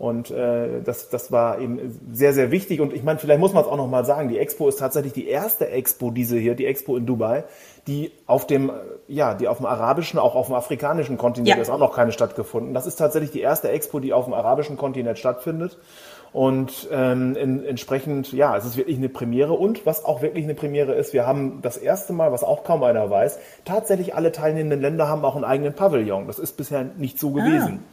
Und 0.00 0.30
äh, 0.30 0.80
das, 0.82 1.10
das 1.10 1.30
war 1.30 1.58
eben 1.58 2.00
sehr, 2.10 2.32
sehr 2.32 2.50
wichtig. 2.50 2.80
Und 2.80 2.94
ich 2.94 3.02
meine, 3.02 3.18
vielleicht 3.18 3.38
muss 3.38 3.52
man 3.52 3.64
es 3.64 3.68
auch 3.68 3.76
nochmal 3.76 4.06
sagen, 4.06 4.30
die 4.30 4.38
Expo 4.38 4.66
ist 4.66 4.78
tatsächlich 4.78 5.12
die 5.12 5.28
erste 5.28 5.68
Expo, 5.68 6.10
diese 6.10 6.38
hier, 6.38 6.54
die 6.54 6.64
Expo 6.64 6.96
in 6.96 7.04
Dubai, 7.04 7.44
die 7.86 8.10
auf 8.26 8.46
dem, 8.46 8.72
ja, 9.08 9.34
die 9.34 9.46
auf 9.46 9.58
dem 9.58 9.66
arabischen, 9.66 10.18
auch 10.18 10.36
auf 10.36 10.46
dem 10.46 10.54
afrikanischen 10.54 11.18
Kontinent 11.18 11.54
ja. 11.54 11.60
ist 11.60 11.68
auch 11.68 11.78
noch 11.78 11.94
keine 11.94 12.12
stattgefunden. 12.12 12.72
Das 12.72 12.86
ist 12.86 12.96
tatsächlich 12.96 13.30
die 13.30 13.42
erste 13.42 13.68
Expo, 13.68 14.00
die 14.00 14.14
auf 14.14 14.24
dem 14.24 14.32
arabischen 14.32 14.78
Kontinent 14.78 15.18
stattfindet. 15.18 15.76
Und 16.32 16.88
ähm, 16.92 17.34
in, 17.36 17.64
entsprechend, 17.64 18.32
ja, 18.32 18.56
es 18.56 18.64
ist 18.64 18.76
wirklich 18.76 18.96
eine 18.96 19.08
Premiere. 19.08 19.52
Und 19.52 19.84
was 19.84 20.04
auch 20.04 20.22
wirklich 20.22 20.44
eine 20.44 20.54
Premiere 20.54 20.94
ist, 20.94 21.12
wir 21.12 21.26
haben 21.26 21.58
das 21.62 21.76
erste 21.76 22.12
Mal, 22.12 22.30
was 22.30 22.44
auch 22.44 22.62
kaum 22.62 22.84
einer 22.84 23.10
weiß, 23.10 23.38
tatsächlich 23.64 24.14
alle 24.14 24.30
teilnehmenden 24.30 24.80
Länder 24.80 25.08
haben 25.08 25.24
auch 25.24 25.34
einen 25.34 25.44
eigenen 25.44 25.74
Pavillon. 25.74 26.28
Das 26.28 26.38
ist 26.38 26.56
bisher 26.56 26.84
nicht 26.96 27.18
so 27.18 27.30
ah. 27.30 27.44
gewesen. 27.44 27.84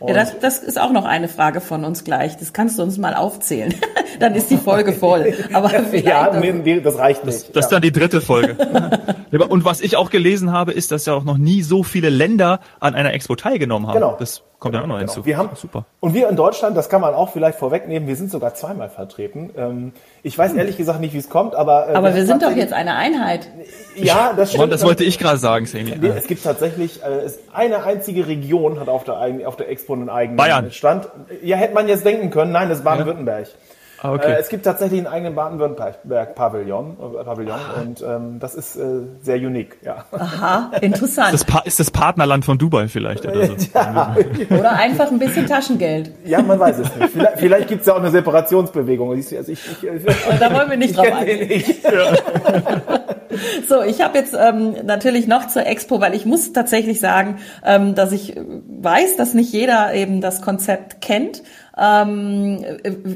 Ah. 0.00 0.06
Ja, 0.06 0.14
das, 0.14 0.38
das 0.38 0.58
ist 0.60 0.80
auch 0.80 0.92
noch 0.92 1.04
eine 1.04 1.28
Frage 1.28 1.60
von 1.60 1.84
uns 1.84 2.04
gleich. 2.04 2.36
Das 2.36 2.52
kannst 2.52 2.78
du 2.78 2.82
uns 2.82 2.98
mal 2.98 3.14
aufzählen. 3.14 3.74
dann 4.20 4.34
ist 4.34 4.50
die 4.50 4.56
Folge 4.56 4.92
voll. 4.92 5.34
Aber 5.52 5.72
ja, 5.96 6.32
nee, 6.38 6.80
das 6.80 6.98
reicht 6.98 7.24
nicht. 7.24 7.48
Das, 7.48 7.52
das 7.52 7.64
ist 7.66 7.72
dann 7.72 7.82
die 7.82 7.92
dritte 7.92 8.20
Folge. 8.20 8.56
Und 9.30 9.64
was 9.64 9.80
ich 9.80 9.96
auch 9.96 10.10
gelesen 10.10 10.52
habe, 10.52 10.72
ist, 10.72 10.90
dass 10.90 11.06
ja 11.06 11.14
auch 11.14 11.24
noch 11.24 11.38
nie 11.38 11.62
so 11.62 11.82
viele 11.82 12.08
Länder 12.08 12.60
an 12.80 12.94
einer 12.94 13.12
Expo 13.12 13.36
teilgenommen 13.36 13.88
haben. 13.88 13.94
Genau. 13.94 14.16
Das 14.18 14.42
kommt 14.58 14.74
ja 14.74 14.82
auch 14.82 14.86
noch 14.86 14.98
genau. 14.98 15.12
hinzu. 15.12 15.26
Wir 15.26 15.36
haben, 15.36 15.50
Super. 15.54 15.84
Und 16.00 16.14
wir 16.14 16.28
in 16.28 16.36
Deutschland, 16.36 16.76
das 16.76 16.88
kann 16.88 17.00
man 17.00 17.14
auch 17.14 17.30
vielleicht 17.30 17.58
vorwegnehmen, 17.58 18.08
wir 18.08 18.16
sind 18.16 18.30
sogar 18.30 18.54
zweimal 18.54 18.88
vertreten. 18.88 19.50
Ähm, 19.56 19.92
ich 20.22 20.36
weiß 20.36 20.54
ehrlich 20.54 20.76
gesagt 20.76 21.00
nicht, 21.00 21.14
wie 21.14 21.18
es 21.18 21.30
kommt, 21.30 21.54
aber... 21.54 21.88
Äh, 21.88 21.94
aber 21.94 22.14
wir 22.14 22.26
sind 22.26 22.42
doch 22.42 22.50
jetzt 22.50 22.72
eine 22.72 22.94
Einheit. 22.94 23.48
Ja, 23.96 24.32
das 24.36 24.52
stimmt. 24.52 24.72
Das 24.72 24.84
wollte 24.84 25.04
ich 25.04 25.18
gerade 25.18 25.38
sagen. 25.38 25.68
Nee, 25.72 26.08
es 26.08 26.26
gibt 26.26 26.42
tatsächlich, 26.42 27.02
äh, 27.02 27.30
eine 27.52 27.84
einzige 27.84 28.26
Region 28.26 28.80
hat 28.80 28.88
auf 28.88 29.04
der, 29.04 29.18
auf 29.46 29.56
der 29.56 29.68
Expo 29.68 29.94
einen 29.94 30.08
eigenen 30.08 30.36
Bayern. 30.36 30.70
Stand. 30.72 31.08
Ja, 31.42 31.56
hätte 31.56 31.74
man 31.74 31.88
jetzt 31.88 32.04
denken 32.04 32.30
können, 32.30 32.52
nein, 32.52 32.68
das 32.68 32.78
ist 32.78 32.84
Baden-Württemberg. 32.84 33.46
Ja. 33.46 33.54
Ah, 34.00 34.12
okay. 34.12 34.32
Äh, 34.32 34.38
es 34.38 34.48
gibt 34.48 34.64
tatsächlich 34.64 35.00
einen 35.00 35.08
eigenen 35.08 35.34
Baden-Württemberg-Pavillon 35.34 36.96
äh, 37.20 37.24
Pavillon, 37.24 37.58
ah. 37.58 37.80
und 37.80 38.02
ähm, 38.02 38.38
das 38.38 38.54
ist 38.54 38.76
äh, 38.76 39.00
sehr 39.22 39.36
unique, 39.36 39.78
ja. 39.84 40.04
Aha, 40.12 40.70
interessant. 40.80 41.34
Ist 41.34 41.46
das, 41.48 41.66
ist 41.66 41.80
das 41.80 41.90
Partnerland 41.90 42.44
von 42.44 42.58
Dubai 42.58 42.88
vielleicht 42.88 43.26
oder 43.26 43.46
so? 43.46 43.54
ja. 43.74 44.16
Oder 44.50 44.72
einfach 44.72 45.10
ein 45.10 45.18
bisschen 45.18 45.46
Taschengeld. 45.46 46.12
Ja, 46.24 46.42
man 46.42 46.60
weiß 46.60 46.78
es 46.78 46.96
nicht. 46.96 47.10
Vielleicht, 47.10 47.38
vielleicht 47.38 47.68
gibt 47.68 47.80
es 47.80 47.86
ja 47.86 47.94
auch 47.94 47.98
eine 47.98 48.10
Separationsbewegung. 48.10 49.10
Also 49.10 49.34
ich, 49.34 49.48
ich, 49.48 49.82
ich, 49.82 50.04
da 50.40 50.54
wollen 50.54 50.70
wir 50.70 50.76
nicht 50.76 50.96
drauf 50.96 51.12
eingehen. 51.12 51.64
So, 53.68 53.82
ich 53.82 54.00
habe 54.00 54.18
jetzt 54.18 54.34
ähm, 54.34 54.74
natürlich 54.84 55.26
noch 55.26 55.46
zur 55.46 55.66
Expo, 55.66 56.00
weil 56.00 56.14
ich 56.14 56.24
muss 56.24 56.52
tatsächlich 56.52 56.98
sagen, 56.98 57.38
ähm, 57.64 57.94
dass 57.94 58.12
ich 58.12 58.34
weiß, 58.36 59.16
dass 59.16 59.34
nicht 59.34 59.52
jeder 59.52 59.94
eben 59.94 60.20
das 60.20 60.40
Konzept 60.42 61.00
kennt. 61.00 61.42
Ähm, 61.80 62.64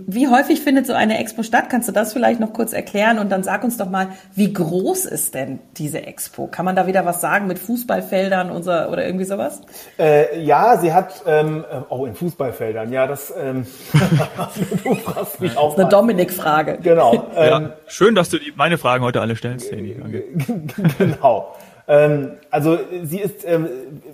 wie 0.07 0.28
häufig 0.28 0.61
findet 0.61 0.87
so 0.87 0.92
eine 0.92 1.19
Expo 1.19 1.42
statt? 1.42 1.64
Kannst 1.69 1.88
du 1.88 1.92
das 1.92 2.12
vielleicht 2.12 2.38
noch 2.38 2.52
kurz 2.52 2.73
erklären? 2.73 3.19
Und 3.19 3.31
dann 3.31 3.42
sag 3.42 3.64
uns 3.64 3.76
doch 3.76 3.90
mal, 3.90 4.09
wie 4.35 4.52
groß 4.52 5.04
ist 5.07 5.35
denn 5.35 5.59
diese 5.76 6.07
Expo? 6.07 6.47
Kann 6.47 6.64
man 6.64 6.76
da 6.76 6.87
wieder 6.87 7.04
was 7.04 7.21
sagen 7.21 7.47
mit 7.47 7.59
Fußballfeldern 7.59 8.50
unser, 8.50 8.90
oder 8.90 9.04
irgendwie 9.04 9.25
sowas? 9.25 9.62
Äh, 9.99 10.42
ja, 10.45 10.78
sie 10.78 10.92
hat, 10.92 11.23
ähm, 11.26 11.64
oh, 11.88 12.07
in 12.07 12.14
Fußballfeldern, 12.14 12.92
ja, 12.92 13.07
das, 13.07 13.33
ähm, 13.37 13.66
du 14.85 14.95
fragst 14.95 15.40
mich 15.40 15.57
auch. 15.57 15.71
Das 15.71 15.78
ist 15.78 15.81
eine 15.81 15.88
Dominik-Frage. 15.88 16.78
Genau. 16.83 17.31
Ähm, 17.35 17.49
ja, 17.49 17.73
schön, 17.87 18.14
dass 18.14 18.28
du 18.28 18.38
die, 18.38 18.52
meine 18.54 18.78
Fragen 18.78 19.04
heute 19.04 19.21
alle 19.21 19.35
stellst, 19.35 19.73
genau. 20.99 21.54
Ähm, 21.89 22.33
also 22.51 22.79
sie 23.03 23.21
ist, 23.21 23.45
ähm, 23.45 23.69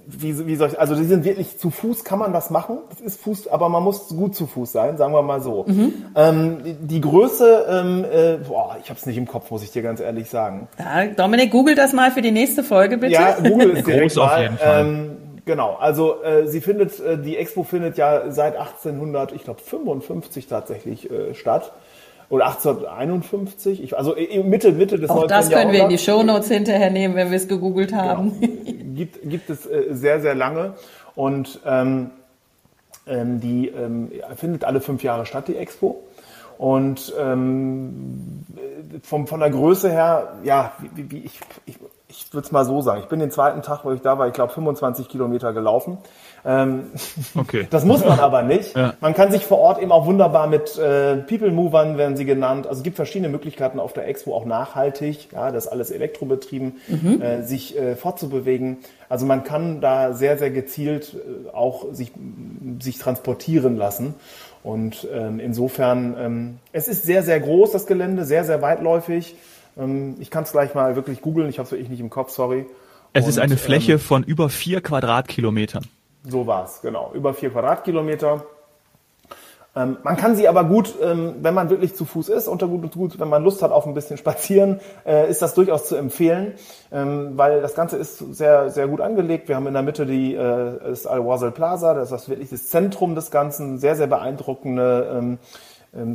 wie, 0.06 0.46
wie 0.46 0.56
soll 0.56 0.68
ich, 0.68 0.80
also 0.80 0.94
sie 0.94 1.04
sind 1.04 1.24
wirklich 1.24 1.58
zu 1.58 1.70
Fuß 1.70 2.04
kann 2.04 2.18
man 2.18 2.32
das 2.32 2.50
machen. 2.50 2.78
Das 2.88 3.00
ist 3.00 3.20
Fuß, 3.20 3.48
aber 3.48 3.68
man 3.68 3.82
muss 3.82 4.08
gut 4.08 4.34
zu 4.34 4.46
Fuß 4.46 4.72
sein, 4.72 4.96
sagen 4.96 5.12
wir 5.12 5.22
mal 5.22 5.40
so. 5.40 5.64
Mhm. 5.66 5.92
Ähm, 6.16 6.58
die, 6.64 6.74
die 6.74 7.00
Größe, 7.00 7.66
ähm, 7.68 8.04
äh, 8.04 8.36
boah, 8.46 8.76
ich 8.82 8.88
habe 8.88 8.98
es 8.98 9.06
nicht 9.06 9.18
im 9.18 9.26
Kopf, 9.26 9.50
muss 9.50 9.62
ich 9.62 9.70
dir 9.70 9.82
ganz 9.82 10.00
ehrlich 10.00 10.30
sagen. 10.30 10.68
Ja, 10.78 11.06
Dominik, 11.06 11.50
google 11.50 11.74
das 11.74 11.92
mal 11.92 12.10
für 12.10 12.22
die 12.22 12.30
nächste 12.30 12.62
Folge 12.62 12.98
bitte. 12.98 13.12
Ja, 13.12 13.34
google 13.34 13.76
es 13.76 13.84
direkt 13.84 14.14
Groß. 14.14 14.18
Auf 14.18 14.38
jeden 14.38 14.56
Fall. 14.56 14.86
Ähm, 14.86 15.16
Genau, 15.48 15.78
also 15.80 16.22
äh, 16.22 16.46
sie 16.46 16.60
findet, 16.60 17.00
äh, 17.00 17.16
die 17.16 17.38
Expo 17.38 17.62
findet 17.62 17.96
ja 17.96 18.30
seit 18.30 18.54
1800, 18.54 19.32
ich 19.32 19.44
glaube 19.44 19.62
55 19.62 20.46
tatsächlich 20.46 21.10
äh, 21.10 21.34
statt 21.34 21.72
oder 22.30 22.46
1851, 22.46 23.82
ich, 23.82 23.96
also 23.96 24.14
Mitte, 24.44 24.72
Mitte 24.72 24.98
des 24.98 25.08
Auch 25.08 25.26
19. 25.26 25.28
das 25.28 25.50
können 25.50 25.72
wir 25.72 25.82
in 25.84 25.88
die 25.88 25.98
Shownotes 25.98 26.48
hinterher 26.48 26.90
nehmen, 26.90 27.14
wenn 27.14 27.30
wir 27.30 27.36
es 27.36 27.48
gegoogelt 27.48 27.90
genau. 27.90 28.02
haben. 28.02 28.40
Genau. 28.40 28.84
Gibt, 28.94 29.30
gibt 29.30 29.48
es 29.48 29.64
äh, 29.64 29.86
sehr, 29.90 30.20
sehr 30.20 30.34
lange 30.34 30.74
und 31.14 31.60
ähm, 31.64 32.10
ähm, 33.06 33.40
die 33.40 33.68
ähm, 33.68 34.10
findet 34.36 34.64
alle 34.64 34.80
fünf 34.80 35.02
Jahre 35.02 35.24
statt, 35.24 35.48
die 35.48 35.56
Expo. 35.56 36.02
Und 36.58 37.14
ähm, 37.18 38.44
vom, 39.02 39.28
von 39.28 39.40
der 39.40 39.50
Größe 39.50 39.90
her, 39.90 40.38
ja, 40.42 40.72
wie, 40.94 41.10
wie 41.10 41.18
ich, 41.18 41.40
ich, 41.66 41.76
ich 42.08 42.32
würde 42.32 42.46
es 42.46 42.52
mal 42.52 42.64
so 42.64 42.80
sagen, 42.80 43.02
ich 43.02 43.08
bin 43.08 43.20
den 43.20 43.30
zweiten 43.30 43.60
Tag, 43.60 43.84
wo 43.84 43.92
ich 43.92 44.00
da 44.00 44.18
war, 44.18 44.26
ich 44.26 44.32
glaube 44.32 44.52
25 44.52 45.08
Kilometer 45.08 45.52
gelaufen. 45.52 45.98
Ähm, 46.44 46.84
okay. 47.34 47.66
Das 47.70 47.84
muss 47.84 48.02
man 48.04 48.18
aber 48.18 48.42
nicht. 48.42 48.74
Ja. 48.74 48.94
Man 49.00 49.14
kann 49.14 49.30
sich 49.30 49.44
vor 49.44 49.58
Ort 49.58 49.82
eben 49.82 49.92
auch 49.92 50.06
wunderbar 50.06 50.46
mit 50.46 50.78
äh, 50.78 51.16
People 51.16 51.50
Movern 51.50 51.98
werden 51.98 52.16
sie 52.16 52.24
genannt. 52.24 52.66
Also 52.66 52.78
es 52.78 52.82
gibt 52.82 52.96
verschiedene 52.96 53.28
Möglichkeiten 53.28 53.78
auf 53.78 53.92
der 53.92 54.08
Expo 54.08 54.34
auch 54.34 54.46
nachhaltig, 54.46 55.28
ja, 55.32 55.50
das 55.50 55.66
ist 55.66 55.72
alles 55.72 55.90
elektrobetrieben, 55.90 56.76
mhm. 56.88 57.20
äh, 57.20 57.42
sich 57.42 57.78
äh, 57.78 57.94
fortzubewegen. 57.94 58.78
Also 59.10 59.26
man 59.26 59.44
kann 59.44 59.82
da 59.82 60.14
sehr, 60.14 60.38
sehr 60.38 60.50
gezielt 60.50 61.14
äh, 61.14 61.50
auch 61.54 61.92
sich, 61.92 62.12
sich 62.80 62.98
transportieren 62.98 63.76
lassen. 63.76 64.14
Und 64.64 65.06
ähm, 65.12 65.40
insofern, 65.40 66.16
ähm, 66.18 66.58
es 66.72 66.88
ist 66.88 67.04
sehr, 67.04 67.22
sehr 67.22 67.40
groß, 67.40 67.72
das 67.72 67.86
Gelände, 67.86 68.24
sehr, 68.24 68.44
sehr 68.44 68.62
weitläufig. 68.62 69.36
Ähm, 69.78 70.16
ich 70.18 70.30
kann 70.30 70.44
es 70.44 70.52
gleich 70.52 70.74
mal 70.74 70.96
wirklich 70.96 71.20
googeln, 71.20 71.48
ich 71.48 71.58
habe 71.58 71.66
es 71.66 71.72
wirklich 71.72 71.88
nicht 71.88 72.00
im 72.00 72.10
Kopf, 72.10 72.30
sorry. 72.30 72.66
Es 73.12 73.24
Und, 73.24 73.30
ist 73.30 73.38
eine 73.38 73.56
Fläche 73.56 73.92
ähm, 73.92 73.98
von 73.98 74.22
über 74.22 74.48
vier 74.48 74.80
Quadratkilometern. 74.80 75.86
So 76.24 76.46
war 76.46 76.64
es, 76.64 76.80
genau. 76.82 77.12
Über 77.14 77.32
vier 77.32 77.50
Quadratkilometer. 77.50 78.44
Ähm, 79.76 79.98
man 80.02 80.16
kann 80.16 80.34
sie 80.34 80.48
aber 80.48 80.64
gut, 80.64 80.94
ähm, 81.02 81.36
wenn 81.40 81.54
man 81.54 81.70
wirklich 81.70 81.94
zu 81.94 82.04
Fuß 82.04 82.30
ist, 82.30 82.48
unter 82.48 82.66
gut 82.66 82.82
und 82.82 82.92
gut, 82.92 83.20
wenn 83.20 83.28
man 83.28 83.44
Lust 83.44 83.62
hat 83.62 83.70
auf 83.70 83.86
ein 83.86 83.94
bisschen 83.94 84.16
Spazieren, 84.16 84.80
äh, 85.06 85.30
ist 85.30 85.40
das 85.40 85.54
durchaus 85.54 85.86
zu 85.86 85.94
empfehlen, 85.94 86.54
ähm, 86.90 87.32
weil 87.36 87.60
das 87.60 87.74
Ganze 87.74 87.96
ist 87.96 88.18
sehr, 88.18 88.70
sehr 88.70 88.88
gut 88.88 89.00
angelegt. 89.00 89.48
Wir 89.48 89.56
haben 89.56 89.66
in 89.66 89.74
der 89.74 89.82
Mitte 89.82 90.04
die, 90.04 90.34
äh, 90.34 90.78
das 90.82 91.06
Al-Wasl 91.06 91.52
Plaza, 91.52 91.94
das 91.94 92.10
ist 92.10 92.28
wirklich 92.28 92.50
das 92.50 92.66
Zentrum 92.66 93.14
des 93.14 93.30
Ganzen, 93.30 93.78
sehr, 93.78 93.94
sehr 93.94 94.08
beeindruckende 94.08 95.16
ähm, 95.16 95.38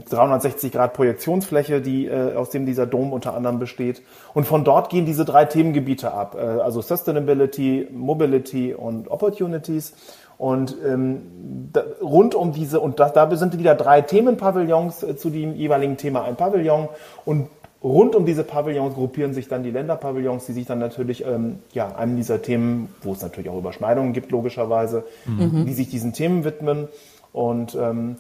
360 0.09 0.63
ähm, 0.63 0.71
Grad 0.71 0.93
Projektionsfläche, 0.93 1.81
die, 1.81 2.07
äh, 2.07 2.35
aus 2.35 2.49
dem 2.49 2.65
dieser 2.65 2.85
Dom 2.85 3.13
unter 3.13 3.35
anderem 3.35 3.59
besteht. 3.59 4.01
Und 4.33 4.45
von 4.45 4.63
dort 4.63 4.89
gehen 4.89 5.05
diese 5.05 5.25
drei 5.25 5.45
Themengebiete 5.45 6.13
ab, 6.13 6.35
äh, 6.35 6.41
also 6.41 6.81
Sustainability, 6.81 7.87
Mobility 7.91 8.73
und 8.73 9.09
Opportunities. 9.09 9.93
Und 10.37 10.75
ähm, 10.85 11.69
da, 11.71 11.83
rund 12.01 12.35
um 12.35 12.51
diese, 12.51 12.79
und 12.79 12.99
da, 12.99 13.09
da 13.09 13.33
sind 13.35 13.57
wieder 13.57 13.75
drei 13.75 14.01
Themenpavillons 14.01 15.03
äh, 15.03 15.15
zu 15.15 15.29
dem 15.29 15.55
jeweiligen 15.55 15.97
Thema 15.97 16.23
ein 16.23 16.35
Pavillon. 16.35 16.89
Und 17.25 17.49
rund 17.83 18.15
um 18.15 18.25
diese 18.25 18.43
Pavillons 18.43 18.95
gruppieren 18.95 19.33
sich 19.33 19.47
dann 19.47 19.63
die 19.63 19.71
Länderpavillons, 19.71 20.45
die 20.45 20.53
sich 20.53 20.65
dann 20.65 20.79
natürlich 20.79 21.25
ähm, 21.25 21.59
ja, 21.73 21.95
einem 21.95 22.15
dieser 22.15 22.41
Themen, 22.41 22.89
wo 23.01 23.13
es 23.13 23.21
natürlich 23.21 23.49
auch 23.49 23.57
Überschneidungen 23.57 24.13
gibt, 24.13 24.31
logischerweise, 24.31 25.03
mhm. 25.25 25.65
die 25.65 25.73
sich 25.73 25.89
diesen 25.89 26.13
Themen 26.13 26.43
widmen. 26.43 26.87
Und 27.31 27.75
ähm, 27.75 28.17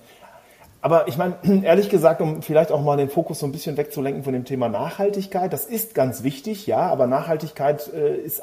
aber 0.83 1.07
ich 1.07 1.17
meine, 1.17 1.35
ehrlich 1.63 1.89
gesagt, 1.89 2.19
um 2.19 2.41
vielleicht 2.41 2.69
auch 2.73 2.81
mal 2.81 2.97
den 2.97 3.07
Fokus 3.09 3.39
so 3.39 3.45
ein 3.45 3.53
bisschen 3.53 3.77
wegzulenken 3.77 4.23
von 4.23 4.33
dem 4.33 4.43
Thema 4.43 4.67
Nachhaltigkeit, 4.67 5.53
das 5.53 5.63
ist 5.65 5.95
ganz 5.95 6.23
wichtig, 6.23 6.67
ja, 6.67 6.79
aber 6.79 7.07
Nachhaltigkeit 7.07 7.89
äh, 7.93 8.17
ist, 8.17 8.41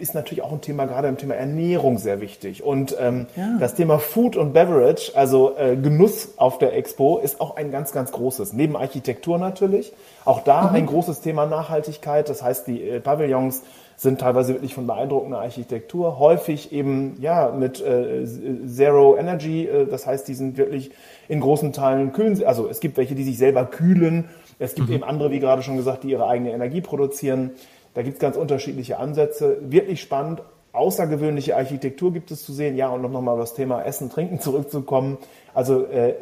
ist 0.00 0.12
natürlich 0.12 0.42
auch 0.42 0.50
ein 0.50 0.60
Thema, 0.60 0.86
gerade 0.86 1.06
im 1.06 1.16
Thema 1.16 1.36
Ernährung 1.36 1.98
sehr 1.98 2.20
wichtig. 2.20 2.64
Und 2.64 2.96
ähm, 3.00 3.28
ja. 3.36 3.56
das 3.60 3.76
Thema 3.76 4.00
Food 4.00 4.36
und 4.36 4.52
Beverage, 4.52 5.12
also 5.14 5.56
äh, 5.56 5.76
Genuss 5.76 6.30
auf 6.38 6.58
der 6.58 6.76
Expo, 6.76 7.18
ist 7.18 7.40
auch 7.40 7.56
ein 7.56 7.70
ganz, 7.70 7.92
ganz 7.92 8.10
großes. 8.10 8.52
Neben 8.52 8.76
Architektur 8.76 9.38
natürlich, 9.38 9.92
auch 10.24 10.40
da 10.42 10.62
mhm. 10.62 10.74
ein 10.74 10.86
großes 10.86 11.20
Thema 11.20 11.46
Nachhaltigkeit. 11.46 12.28
Das 12.28 12.42
heißt, 12.42 12.66
die 12.66 12.82
äh, 12.82 12.98
Pavillons 12.98 13.62
sind 13.96 14.20
teilweise 14.20 14.54
wirklich 14.54 14.74
von 14.74 14.86
beeindruckender 14.86 15.40
Architektur, 15.40 16.18
häufig 16.18 16.70
eben 16.72 17.16
ja 17.20 17.50
mit 17.50 17.80
äh, 17.80 18.26
Zero 18.66 19.16
Energy, 19.16 19.66
äh, 19.66 19.86
das 19.86 20.06
heißt, 20.06 20.28
die 20.28 20.34
sind 20.34 20.58
wirklich 20.58 20.90
in 21.28 21.40
großen 21.40 21.72
Teilen 21.72 22.12
kühlen, 22.12 22.42
also 22.44 22.68
es 22.68 22.80
gibt 22.80 22.96
welche, 22.96 23.14
die 23.14 23.24
sich 23.24 23.38
selber 23.38 23.64
kühlen, 23.66 24.28
es 24.58 24.74
gibt 24.74 24.88
mhm. 24.88 24.94
eben 24.94 25.04
andere, 25.04 25.30
wie 25.30 25.40
gerade 25.40 25.62
schon 25.62 25.76
gesagt, 25.76 26.04
die 26.04 26.10
ihre 26.10 26.26
eigene 26.26 26.52
Energie 26.52 26.80
produzieren. 26.80 27.52
Da 27.94 28.02
gibt 28.02 28.14
es 28.14 28.20
ganz 28.20 28.36
unterschiedliche 28.36 28.98
Ansätze. 28.98 29.58
Wirklich 29.62 30.00
spannend, 30.00 30.42
außergewöhnliche 30.72 31.56
Architektur 31.56 32.12
gibt 32.12 32.30
es 32.30 32.44
zu 32.44 32.52
sehen. 32.52 32.76
Ja, 32.76 32.88
und 32.88 33.02
noch 33.02 33.20
mal 33.20 33.38
das 33.38 33.54
Thema 33.54 33.82
Essen, 33.82 34.10
Trinken 34.10 34.40
zurückzukommen. 34.40 35.18
Also 35.54 35.86
äh, 35.86 36.14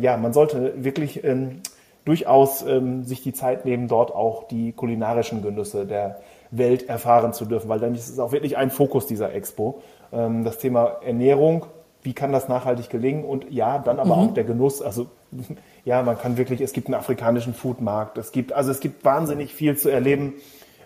ja, 0.00 0.16
man 0.16 0.32
sollte 0.32 0.84
wirklich 0.84 1.24
ähm, 1.24 1.60
durchaus 2.04 2.62
ähm, 2.62 3.04
sich 3.04 3.22
die 3.22 3.32
Zeit 3.32 3.64
nehmen, 3.64 3.88
dort 3.88 4.14
auch 4.14 4.46
die 4.48 4.72
kulinarischen 4.72 5.42
Genüsse 5.42 5.86
der 5.86 6.20
Welt 6.50 6.88
erfahren 6.88 7.32
zu 7.32 7.46
dürfen, 7.46 7.68
weil 7.68 7.80
dann 7.80 7.94
ist 7.94 8.08
es 8.08 8.18
auch 8.18 8.32
wirklich 8.32 8.56
ein 8.56 8.70
Fokus 8.70 9.06
dieser 9.06 9.32
Expo. 9.34 9.80
Ähm, 10.12 10.44
das 10.44 10.58
Thema 10.58 10.98
Ernährung, 11.04 11.66
wie 12.04 12.12
kann 12.12 12.32
das 12.32 12.48
nachhaltig 12.48 12.90
gelingen 12.90 13.24
und 13.24 13.50
ja, 13.50 13.78
dann 13.78 13.98
aber 13.98 14.16
mhm. 14.16 14.28
auch 14.28 14.34
der 14.34 14.44
Genuss. 14.44 14.80
Also 14.80 15.06
ja, 15.84 16.02
man 16.02 16.16
kann 16.16 16.36
wirklich, 16.36 16.60
es 16.60 16.72
gibt 16.72 16.86
einen 16.86 16.94
afrikanischen 16.94 17.54
Foodmarkt, 17.54 18.18
es 18.18 18.30
gibt, 18.30 18.52
also 18.52 18.70
es 18.70 18.80
gibt 18.80 19.04
wahnsinnig 19.04 19.52
viel 19.52 19.76
zu 19.76 19.88
erleben 19.88 20.34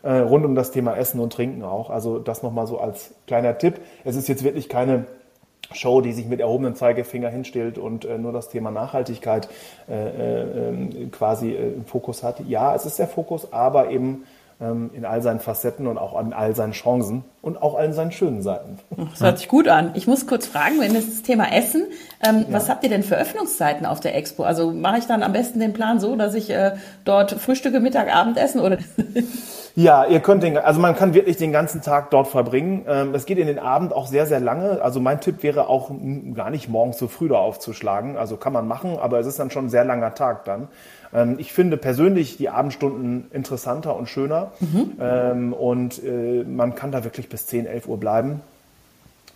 äh, 0.03 0.13
rund 0.19 0.45
um 0.45 0.55
das 0.55 0.71
Thema 0.71 0.97
Essen 0.97 1.21
und 1.21 1.33
Trinken 1.33 1.63
auch. 1.65 1.91
Also 1.91 2.19
das 2.19 2.43
nochmal 2.43 2.67
so 2.67 2.79
als 2.79 3.15
kleiner 3.27 3.59
Tipp. 3.59 3.81
Es 4.05 4.17
ist 4.17 4.29
jetzt 4.29 4.45
wirklich 4.45 4.69
keine 4.69 5.07
Show, 5.73 6.01
die 6.01 6.13
sich 6.13 6.27
mit 6.27 6.41
erhobenem 6.41 6.75
Zeigefinger 6.75 7.29
hinstellt 7.29 7.79
und 7.79 8.05
äh, 8.05 8.17
nur 8.17 8.33
das 8.33 8.49
Thema 8.49 8.71
Nachhaltigkeit 8.71 9.49
äh, 9.89 10.71
äh, 10.71 11.07
quasi 11.11 11.53
äh, 11.53 11.75
im 11.75 11.85
Fokus 11.85 12.23
hat. 12.23 12.41
Ja, 12.49 12.75
es 12.75 12.87
ist 12.87 12.99
der 12.99 13.09
Fokus, 13.09 13.53
aber 13.53 13.91
eben 13.91 14.25
ähm, 14.61 14.91
in 14.95 15.05
all 15.05 15.21
seinen 15.21 15.41
Facetten 15.41 15.87
und 15.87 15.99
auch 15.99 16.15
an 16.17 16.33
all 16.33 16.55
seinen 16.55 16.73
Chancen 16.73 17.25
und 17.41 17.63
auch 17.63 17.77
allen 17.77 17.93
seinen 17.93 18.13
schönen 18.13 18.43
Seiten. 18.43 18.79
Das 19.11 19.21
hört 19.21 19.39
sich 19.39 19.49
gut 19.49 19.69
an. 19.69 19.93
Ich 19.95 20.07
muss 20.07 20.27
kurz 20.27 20.47
fragen, 20.47 20.81
wenn 20.81 20.95
das, 20.95 21.07
das 21.07 21.23
Thema 21.23 21.53
Essen, 21.53 21.85
ähm, 22.23 22.47
ja. 22.49 22.55
was 22.55 22.69
habt 22.69 22.83
ihr 22.85 22.91
denn 22.91 23.03
für 23.03 23.17
Öffnungszeiten 23.17 23.87
auf 23.87 24.01
der 24.01 24.17
Expo? 24.17 24.43
Also 24.43 24.73
mache 24.73 24.99
ich 24.99 25.07
dann 25.07 25.23
am 25.23 25.33
besten 25.33 25.61
den 25.61 25.73
Plan 25.73 26.01
so, 26.01 26.17
dass 26.17 26.35
ich 26.35 26.51
äh, 26.51 26.73
dort 27.05 27.33
Frühstücke, 27.33 27.81
Mittag, 27.81 28.15
Abendessen 28.15 28.61
oder? 28.61 28.79
Ja, 29.79 30.07
ihr 30.07 30.19
könnt 30.19 30.43
den, 30.43 30.59
also 30.59 30.81
man 30.81 30.97
kann 30.97 31.15
wirklich 31.15 31.37
den 31.37 31.53
ganzen 31.53 31.83
Tag 31.83 32.11
dort 32.11 32.27
verbringen. 32.27 32.85
Ähm, 32.89 33.15
es 33.15 33.27
geht 33.27 33.39
in 33.39 33.47
den 33.47 33.61
Abend 33.61 33.93
auch 33.93 34.09
sehr, 34.09 34.27
sehr 34.27 34.41
lange. 34.41 34.83
Also 34.83 34.99
mein 34.99 35.21
Tipp 35.21 35.45
wäre 35.45 35.69
auch 35.69 35.93
gar 36.35 36.51
nicht 36.51 36.69
morgens 36.69 36.99
so 36.99 37.07
früh 37.07 37.29
da 37.29 37.37
aufzuschlagen. 37.37 38.17
Also 38.17 38.37
kann 38.37 38.53
man 38.53 38.67
machen, 38.67 38.99
aber 39.01 39.21
es 39.21 39.29
ist 39.29 39.39
dann 39.39 39.53
schon 39.53 39.67
ein 39.67 39.71
sehr 39.71 39.85
langer 39.85 40.17
Tag 40.17 40.45
dann. 40.47 40.67
Ähm, 41.15 41.37
ich 41.39 41.53
finde 41.53 41.77
persönlich 41.77 42.37
die 42.37 42.49
Abendstunden 42.49 43.31
interessanter 43.33 43.95
und 43.95 44.09
schöner. 44.09 44.51
Mhm. 44.59 44.93
Ähm, 45.01 45.53
und 45.53 46.03
äh, 46.03 46.43
man 46.43 46.75
kann 46.75 46.91
da 46.91 47.05
wirklich 47.05 47.28
bis 47.29 47.47
10, 47.47 47.67
11 47.67 47.89
Uhr 47.89 47.99
bleiben 47.99 48.41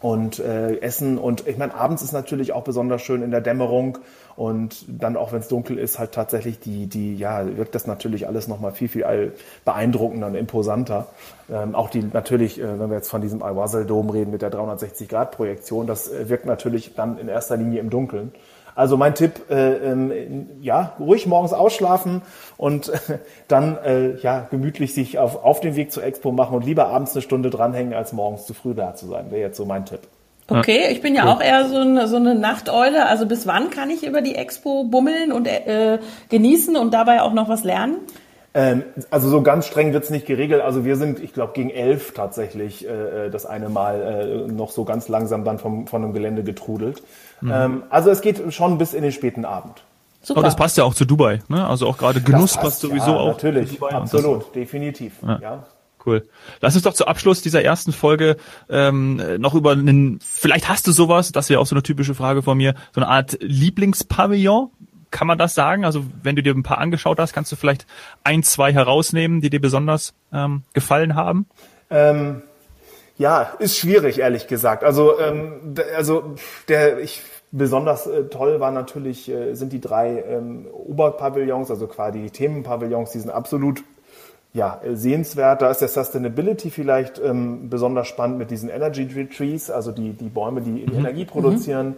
und 0.02 0.40
äh, 0.40 0.78
essen. 0.80 1.16
Und 1.16 1.46
ich 1.46 1.56
meine, 1.56 1.74
abends 1.74 2.02
ist 2.02 2.12
natürlich 2.12 2.52
auch 2.52 2.64
besonders 2.64 3.02
schön 3.02 3.22
in 3.22 3.30
der 3.30 3.40
Dämmerung 3.40 3.98
und 4.34 4.84
dann 4.88 5.16
auch, 5.16 5.32
wenn 5.32 5.40
es 5.40 5.48
dunkel 5.48 5.78
ist, 5.78 5.98
halt 5.98 6.12
tatsächlich 6.12 6.58
die, 6.58 6.86
die, 6.86 7.16
ja, 7.16 7.56
wirkt 7.56 7.74
das 7.74 7.86
natürlich 7.86 8.26
alles 8.26 8.48
nochmal 8.48 8.72
viel, 8.72 8.88
viel 8.88 9.32
beeindruckender 9.64 10.26
und 10.26 10.34
imposanter. 10.34 11.06
Ähm, 11.50 11.74
auch 11.74 11.88
die 11.88 12.02
natürlich, 12.02 12.60
äh, 12.60 12.80
wenn 12.80 12.90
wir 12.90 12.96
jetzt 12.96 13.10
von 13.10 13.20
diesem 13.20 13.42
Al-Wasl-Dom 13.42 14.10
reden 14.10 14.32
mit 14.32 14.42
der 14.42 14.50
360-Grad-Projektion, 14.50 15.86
das 15.86 16.10
äh, 16.10 16.28
wirkt 16.28 16.46
natürlich 16.46 16.94
dann 16.94 17.18
in 17.18 17.28
erster 17.28 17.56
Linie 17.56 17.80
im 17.80 17.90
Dunkeln. 17.90 18.32
Also 18.74 18.96
mein 18.96 19.14
Tipp, 19.14 19.50
äh, 19.50 19.74
ähm, 19.74 20.12
ja, 20.60 20.94
ruhig 20.98 21.26
morgens 21.26 21.52
ausschlafen 21.52 22.22
und 22.56 22.88
äh, 22.88 23.18
dann 23.48 23.76
äh, 23.84 24.16
ja 24.16 24.46
gemütlich 24.50 24.94
sich 24.94 25.18
auf, 25.18 25.44
auf 25.44 25.60
den 25.60 25.76
Weg 25.76 25.92
zur 25.92 26.04
Expo 26.04 26.32
machen 26.32 26.56
und 26.56 26.64
lieber 26.64 26.86
abends 26.88 27.14
eine 27.14 27.22
Stunde 27.22 27.50
dranhängen, 27.50 27.94
als 27.94 28.12
morgens 28.12 28.46
zu 28.46 28.54
früh 28.54 28.74
da 28.74 28.94
zu 28.94 29.06
sein. 29.06 29.30
Wäre 29.30 29.42
jetzt 29.42 29.56
so 29.56 29.64
mein 29.64 29.84
Tipp. 29.84 30.00
Okay, 30.48 30.88
ich 30.90 31.00
bin 31.00 31.14
ja 31.14 31.32
auch 31.32 31.40
eher 31.40 31.68
so 31.68 31.78
eine, 31.78 32.08
so 32.08 32.16
eine 32.16 32.34
Nachteule. 32.34 33.06
Also 33.06 33.26
bis 33.26 33.46
wann 33.46 33.70
kann 33.70 33.90
ich 33.90 34.04
über 34.04 34.20
die 34.20 34.34
Expo 34.34 34.84
bummeln 34.84 35.32
und 35.32 35.46
äh, 35.46 35.98
genießen 36.28 36.76
und 36.76 36.92
dabei 36.92 37.22
auch 37.22 37.32
noch 37.32 37.48
was 37.48 37.64
lernen? 37.64 37.98
Ähm, 38.54 38.82
also 39.10 39.28
so 39.30 39.42
ganz 39.42 39.66
streng 39.66 39.92
wird's 39.92 40.10
nicht 40.10 40.26
geregelt. 40.26 40.60
Also 40.60 40.84
wir 40.84 40.96
sind, 40.96 41.20
ich 41.20 41.32
glaube, 41.32 41.52
gegen 41.54 41.70
elf 41.70 42.12
tatsächlich 42.12 42.86
äh, 42.86 43.26
äh, 43.26 43.30
das 43.30 43.46
eine 43.46 43.68
Mal 43.68 44.46
äh, 44.48 44.52
noch 44.52 44.70
so 44.70 44.84
ganz 44.84 45.08
langsam 45.08 45.44
dann 45.44 45.58
vom, 45.58 45.86
von 45.86 46.04
einem 46.04 46.12
Gelände 46.12 46.42
getrudelt. 46.42 47.02
Mhm. 47.40 47.52
Ähm, 47.52 47.82
also 47.88 48.10
es 48.10 48.20
geht 48.20 48.52
schon 48.52 48.78
bis 48.78 48.92
in 48.92 49.02
den 49.02 49.12
späten 49.12 49.44
Abend. 49.44 49.82
Super. 50.20 50.40
Aber 50.40 50.46
das 50.46 50.56
passt 50.56 50.76
ja 50.76 50.84
auch 50.84 50.94
zu 50.94 51.04
Dubai, 51.04 51.40
ne? 51.48 51.66
Also 51.66 51.88
auch 51.88 51.98
gerade 51.98 52.20
Genuss 52.20 52.52
passt, 52.52 52.64
passt, 52.64 52.80
sowieso 52.80 53.10
ja, 53.10 53.16
auch. 53.16 53.32
Natürlich, 53.32 53.82
absolut, 53.82 54.54
definitiv. 54.54 55.14
Ja. 55.22 55.38
ja. 55.42 55.64
Cool. 56.04 56.26
Lass 56.60 56.74
uns 56.74 56.84
doch 56.84 56.94
zu 56.94 57.06
Abschluss 57.06 57.42
dieser 57.42 57.62
ersten 57.62 57.92
Folge 57.92 58.36
ähm, 58.68 59.20
noch 59.38 59.54
über 59.54 59.72
einen, 59.72 60.18
vielleicht 60.20 60.68
hast 60.68 60.86
du 60.86 60.92
sowas, 60.92 61.32
das 61.32 61.48
wäre 61.48 61.60
auch 61.60 61.66
so 61.66 61.74
eine 61.74 61.82
typische 61.82 62.14
Frage 62.14 62.42
von 62.42 62.56
mir, 62.56 62.74
so 62.92 63.00
eine 63.00 63.08
Art 63.08 63.38
Lieblingspavillon. 63.40 64.70
Kann 65.12 65.28
man 65.28 65.38
das 65.38 65.54
sagen? 65.54 65.84
Also 65.84 66.02
wenn 66.24 66.34
du 66.34 66.42
dir 66.42 66.52
ein 66.52 66.64
paar 66.64 66.78
angeschaut 66.78 67.20
hast, 67.20 67.32
kannst 67.32 67.52
du 67.52 67.56
vielleicht 67.56 67.86
ein, 68.24 68.42
zwei 68.42 68.72
herausnehmen, 68.72 69.40
die 69.40 69.50
dir 69.50 69.60
besonders 69.60 70.14
ähm, 70.32 70.62
gefallen 70.72 71.14
haben? 71.14 71.46
Ähm, 71.90 72.42
ja, 73.18 73.42
ist 73.60 73.78
schwierig, 73.78 74.18
ehrlich 74.18 74.48
gesagt. 74.48 74.82
Also, 74.82 75.20
ähm, 75.20 75.74
also 75.96 76.34
der, 76.68 76.98
ich 76.98 77.22
besonders 77.52 78.06
äh, 78.06 78.24
toll 78.24 78.58
war 78.58 78.72
natürlich, 78.72 79.30
äh, 79.30 79.54
sind 79.54 79.72
die 79.72 79.80
drei 79.80 80.24
ähm, 80.26 80.66
Oberpavillons, 80.72 81.70
also 81.70 81.86
quasi 81.86 82.20
die 82.20 82.30
Themenpavillons, 82.30 83.12
die 83.12 83.20
sind 83.20 83.30
absolut 83.30 83.84
ja, 84.54 84.80
sehenswert. 84.92 85.62
Da 85.62 85.70
ist 85.70 85.78
der 85.78 85.88
Sustainability 85.88 86.70
vielleicht 86.70 87.18
ähm, 87.18 87.70
besonders 87.70 88.08
spannend 88.08 88.38
mit 88.38 88.50
diesen 88.50 88.68
Energy 88.68 89.06
Trees, 89.28 89.70
also 89.70 89.92
die, 89.92 90.14
die 90.14 90.28
Bäume, 90.28 90.60
die 90.62 90.70
mhm. 90.70 90.98
Energie 90.98 91.24
produzieren. 91.24 91.88
Mhm. 91.88 91.94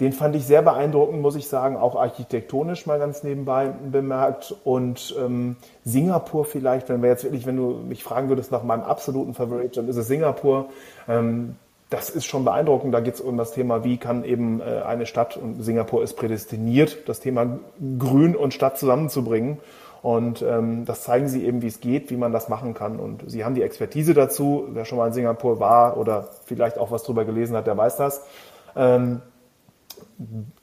Den 0.00 0.12
fand 0.12 0.34
ich 0.34 0.46
sehr 0.46 0.62
beeindruckend, 0.62 1.20
muss 1.20 1.36
ich 1.36 1.46
sagen, 1.46 1.76
auch 1.76 1.94
architektonisch 1.94 2.86
mal 2.86 2.98
ganz 2.98 3.22
nebenbei 3.22 3.66
bemerkt. 3.68 4.54
Und 4.64 5.14
ähm, 5.20 5.56
Singapur 5.84 6.46
vielleicht, 6.46 6.88
wenn 6.88 7.02
wir 7.02 7.10
jetzt 7.10 7.24
wirklich, 7.24 7.46
wenn 7.46 7.56
du 7.56 7.80
mich 7.86 8.02
fragen 8.02 8.30
würdest 8.30 8.50
nach 8.50 8.62
meinem 8.62 8.82
absoluten 8.82 9.34
Favorite, 9.34 9.76
dann 9.76 9.88
ist 9.88 9.96
es 9.96 10.08
Singapur. 10.08 10.70
Ähm, 11.06 11.56
das 11.90 12.08
ist 12.08 12.24
schon 12.24 12.44
beeindruckend. 12.44 12.94
Da 12.94 13.00
geht 13.00 13.14
es 13.14 13.20
um 13.20 13.36
das 13.36 13.52
Thema, 13.52 13.84
wie 13.84 13.98
kann 13.98 14.24
eben 14.24 14.60
äh, 14.60 14.82
eine 14.86 15.04
Stadt, 15.04 15.36
und 15.36 15.62
Singapur 15.62 16.02
ist 16.02 16.14
prädestiniert, 16.14 17.08
das 17.08 17.20
Thema 17.20 17.58
Grün 17.98 18.34
und 18.34 18.54
Stadt 18.54 18.78
zusammenzubringen. 18.78 19.58
Und 20.02 20.40
ähm, 20.40 20.86
das 20.86 21.02
zeigen 21.02 21.28
sie 21.28 21.44
eben, 21.44 21.60
wie 21.60 21.66
es 21.66 21.80
geht, 21.80 22.10
wie 22.10 22.16
man 22.16 22.32
das 22.32 22.48
machen 22.48 22.72
kann. 22.72 22.98
Und 22.98 23.30
sie 23.30 23.44
haben 23.44 23.54
die 23.54 23.62
Expertise 23.62 24.14
dazu. 24.14 24.64
Wer 24.70 24.86
schon 24.86 24.96
mal 24.96 25.08
in 25.08 25.12
Singapur 25.12 25.60
war 25.60 25.98
oder 25.98 26.28
vielleicht 26.46 26.78
auch 26.78 26.90
was 26.90 27.02
drüber 27.02 27.26
gelesen 27.26 27.54
hat, 27.54 27.66
der 27.66 27.76
weiß 27.76 27.96
das. 27.96 28.24
Ähm, 28.76 29.20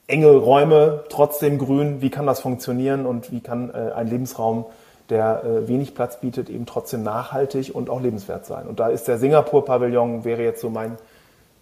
enge 0.06 0.30
Räume, 0.36 1.04
trotzdem 1.08 1.58
grün, 1.58 2.00
wie 2.00 2.10
kann 2.10 2.26
das 2.26 2.40
funktionieren 2.40 3.06
und 3.06 3.32
wie 3.32 3.40
kann 3.40 3.70
äh, 3.70 3.92
ein 3.92 4.08
Lebensraum, 4.08 4.66
der 5.10 5.44
äh, 5.44 5.68
wenig 5.68 5.94
Platz 5.94 6.20
bietet, 6.20 6.50
eben 6.50 6.66
trotzdem 6.66 7.02
nachhaltig 7.02 7.74
und 7.74 7.90
auch 7.90 8.00
lebenswert 8.00 8.46
sein. 8.46 8.66
Und 8.66 8.80
da 8.80 8.88
ist 8.88 9.08
der 9.08 9.18
Singapur-Pavillon, 9.18 10.24
wäre 10.24 10.42
jetzt 10.42 10.60
so 10.60 10.70
mein 10.70 10.96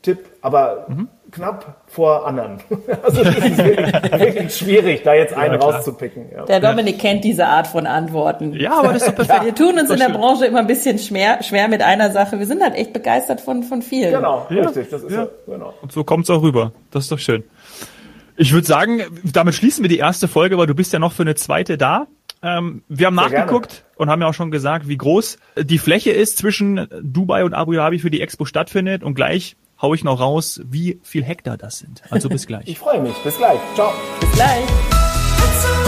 Tipp, 0.02 0.18
aber 0.40 0.86
mhm. 0.88 1.08
knapp 1.30 1.82
vor 1.86 2.26
anderen. 2.26 2.58
Also 3.02 3.24
das 3.24 3.36
ist 3.36 3.58
wirklich, 3.58 4.20
wirklich 4.20 4.56
schwierig, 4.56 5.02
da 5.02 5.14
jetzt 5.14 5.34
einen 5.34 5.54
ja, 5.54 5.60
rauszupicken. 5.60 6.30
Ja. 6.32 6.44
Der 6.44 6.60
Dominik 6.60 6.98
kennt 6.98 7.24
diese 7.24 7.46
Art 7.46 7.66
von 7.66 7.86
Antworten. 7.86 8.52
Ja, 8.54 8.78
aber 8.78 8.92
das 8.92 9.02
ist 9.02 9.08
doch 9.08 9.14
perfekt. 9.14 9.44
Wir 9.44 9.54
tun 9.54 9.78
uns 9.78 9.90
in 9.90 9.98
der 9.98 10.10
Branche 10.10 10.46
immer 10.46 10.60
ein 10.60 10.66
bisschen 10.66 10.98
schwer, 10.98 11.42
schwer 11.42 11.68
mit 11.68 11.82
einer 11.82 12.10
Sache. 12.10 12.38
Wir 12.38 12.46
sind 12.46 12.62
halt 12.62 12.74
echt 12.74 12.92
begeistert 12.92 13.40
von, 13.40 13.62
von 13.62 13.82
vielen. 13.82 14.12
Genau, 14.12 14.46
richtig. 14.50 14.90
Das 14.90 15.02
ist 15.02 15.12
ja. 15.12 15.28
genau. 15.46 15.74
Und 15.82 15.92
so 15.92 16.04
kommt's 16.04 16.30
auch 16.30 16.42
rüber. 16.42 16.72
Das 16.90 17.04
ist 17.04 17.12
doch 17.12 17.18
schön. 17.18 17.44
Ich 18.36 18.52
würde 18.52 18.66
sagen, 18.66 19.02
damit 19.24 19.54
schließen 19.54 19.82
wir 19.82 19.88
die 19.88 19.98
erste 19.98 20.28
Folge, 20.28 20.58
weil 20.58 20.66
du 20.66 20.74
bist 20.74 20.92
ja 20.92 20.98
noch 20.98 21.12
für 21.12 21.22
eine 21.22 21.34
zweite 21.34 21.78
da. 21.78 22.06
Ähm, 22.42 22.82
wir 22.88 23.06
haben 23.06 23.16
Sehr 23.16 23.30
nachgeguckt 23.30 23.70
gerne. 23.70 23.84
und 23.96 24.10
haben 24.10 24.20
ja 24.20 24.28
auch 24.28 24.34
schon 24.34 24.50
gesagt, 24.50 24.88
wie 24.88 24.98
groß 24.98 25.38
die 25.56 25.78
Fläche 25.78 26.10
ist 26.10 26.36
zwischen 26.36 26.86
Dubai 27.02 27.44
und 27.44 27.54
Abu 27.54 27.72
Dhabi 27.72 27.98
für 27.98 28.10
die 28.10 28.20
Expo 28.20 28.44
stattfindet. 28.44 29.02
Und 29.02 29.14
gleich 29.14 29.56
hau 29.80 29.94
ich 29.94 30.04
noch 30.04 30.20
raus, 30.20 30.60
wie 30.64 30.98
viel 31.02 31.24
Hektar 31.24 31.56
das 31.56 31.78
sind. 31.78 32.02
Also 32.10 32.28
bis 32.28 32.46
gleich. 32.48 32.66
ich 32.68 32.78
freue 32.78 33.00
mich. 33.00 33.14
Bis 33.24 33.36
gleich. 33.36 33.58
Ciao. 33.74 33.92
Bis 34.20 34.32
gleich. 34.32 35.85